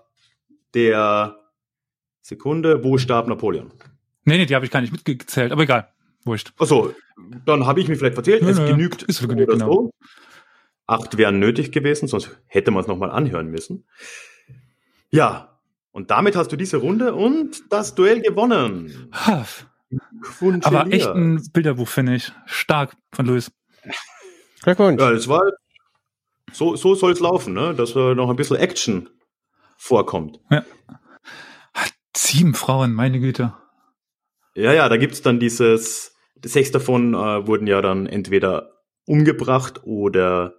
der 0.74 1.38
Sekunde, 2.22 2.84
wo 2.84 2.98
starb 2.98 3.28
Napoleon? 3.28 3.72
Nee, 4.24 4.38
nee, 4.38 4.46
die 4.46 4.56
habe 4.56 4.66
ich 4.66 4.72
gar 4.72 4.82
nicht 4.82 4.92
mitgezählt, 4.92 5.52
aber 5.52 5.64
egal, 5.64 5.90
wurscht. 6.24 6.54
Achso, 6.58 6.94
dann 7.46 7.66
habe 7.66 7.80
ich 7.80 7.88
mich 7.88 7.98
vielleicht 7.98 8.16
verzählt. 8.16 8.44
Nö, 8.44 8.50
es 8.50 8.60
nö, 8.60 8.68
genügt 8.68 9.04
ist 9.04 9.18
so 9.18 9.28
genügt, 9.28 9.50
oder 9.50 9.58
genau. 9.58 9.74
so. 9.74 9.92
Acht 10.86 11.18
wären 11.18 11.40
nötig 11.40 11.72
gewesen, 11.72 12.08
sonst 12.08 12.38
hätte 12.46 12.72
man 12.72 12.82
es 12.82 12.88
nochmal 12.88 13.12
anhören 13.12 13.48
müssen. 13.48 13.86
Ja, 15.10 15.60
und 15.92 16.12
damit 16.12 16.36
hast 16.36 16.52
du 16.52 16.56
diese 16.56 16.78
Runde 16.78 17.16
und 17.16 17.64
das 17.72 17.96
Duell 17.96 18.22
gewonnen. 18.22 19.10
Aber 19.12 20.88
echt 20.92 21.08
ein 21.08 21.42
Bilderbuch, 21.52 21.88
finde 21.88 22.16
ich. 22.16 22.32
Stark 22.46 22.96
von 23.14 23.26
Luis. 23.26 23.52
Glückwunsch. 24.62 25.02
Ja, 25.02 25.12
das 25.12 25.28
war 25.28 25.42
so, 26.52 26.76
so 26.76 26.96
soll 26.96 27.12
es 27.12 27.20
laufen, 27.20 27.54
ne? 27.54 27.74
dass 27.74 27.96
äh, 27.96 28.16
noch 28.16 28.30
ein 28.30 28.36
bisschen 28.36 28.58
Action 28.58 29.10
vorkommt. 29.78 30.40
Sieben 32.16 32.54
Frauen, 32.54 32.94
meine 32.94 33.20
Güte. 33.20 33.54
Ja, 34.56 34.74
ja, 34.74 34.90
da 34.90 34.98
gibt's 34.98 35.22
dann 35.22 35.40
dieses, 35.40 36.17
sechs 36.48 36.72
davon 36.72 37.14
äh, 37.14 37.48
wurden 37.48 37.68
ja 37.68 37.82
dann 37.82 38.08
entweder 38.08 38.72
umgebracht 39.06 39.82
oder 39.84 40.56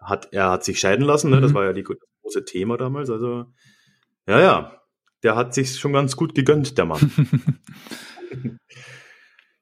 hat, 0.00 0.28
er 0.32 0.50
hat 0.50 0.64
sich 0.64 0.80
scheiden 0.80 1.04
lassen, 1.04 1.30
ne? 1.30 1.40
das 1.40 1.50
Mhm. 1.52 1.54
war 1.54 1.64
ja 1.64 1.72
die, 1.72 1.82
das 1.82 1.96
große 2.22 2.44
Thema 2.44 2.76
damals. 2.76 3.10
Also, 3.10 3.46
ja, 4.26 4.40
ja, 4.40 4.80
der 5.22 5.36
hat 5.36 5.54
sich 5.54 5.78
schon 5.78 5.92
ganz 5.92 6.16
gut 6.16 6.34
gegönnt, 6.34 6.78
der 6.78 6.86
Mann. 6.86 7.10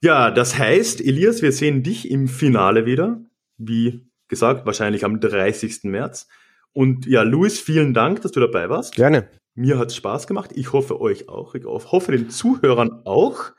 ja, 0.01 0.31
das 0.31 0.59
heißt, 0.59 1.01
Elias, 1.01 1.43
wir 1.43 1.53
sehen 1.53 1.83
dich 1.83 2.11
im 2.11 2.29
Finale 2.29 2.87
wieder. 2.87 3.21
Wie 3.57 4.09
gesagt, 4.29 4.67
wahrscheinlich 4.67 5.05
am 5.05 5.21
30. 5.21 5.85
März. 5.85 6.29
Und 6.73 7.07
ja, 7.07 7.23
Luis, 7.23 7.59
vielen 7.59 7.95
Dank, 7.95 8.23
dass 8.23 8.33
du 8.33 8.41
dabei 8.41 8.69
warst. 8.69 8.95
Gerne. 8.95 9.29
Mir 9.55 9.79
hat 9.79 9.93
Spaß 9.93 10.29
gemacht. 10.29 10.51
Ich 10.55 10.73
hoffe 10.73 11.01
euch 11.01 11.29
auch. 11.29 11.55
Ich 11.57 11.65
hoffe 11.65 12.13
den 12.13 12.31
Zuhörern 12.31 13.03
auch. 13.05 13.53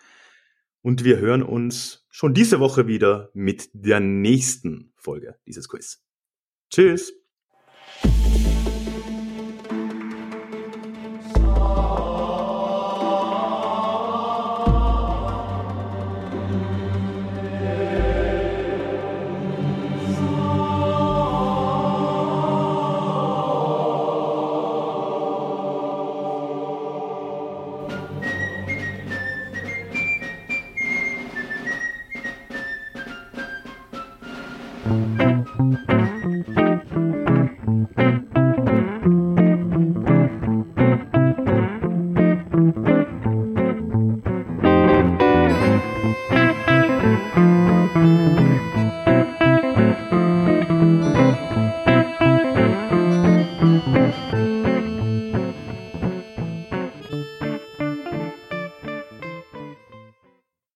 Und 0.82 1.04
wir 1.04 1.18
hören 1.18 1.44
uns 1.44 2.06
schon 2.10 2.34
diese 2.34 2.60
Woche 2.60 2.88
wieder 2.88 3.30
mit 3.34 3.70
der 3.74 4.00
nächsten 4.00 4.94
Folge 4.96 5.38
dieses 5.46 5.68
Quiz. 5.68 6.04
Tschüss. 6.70 7.18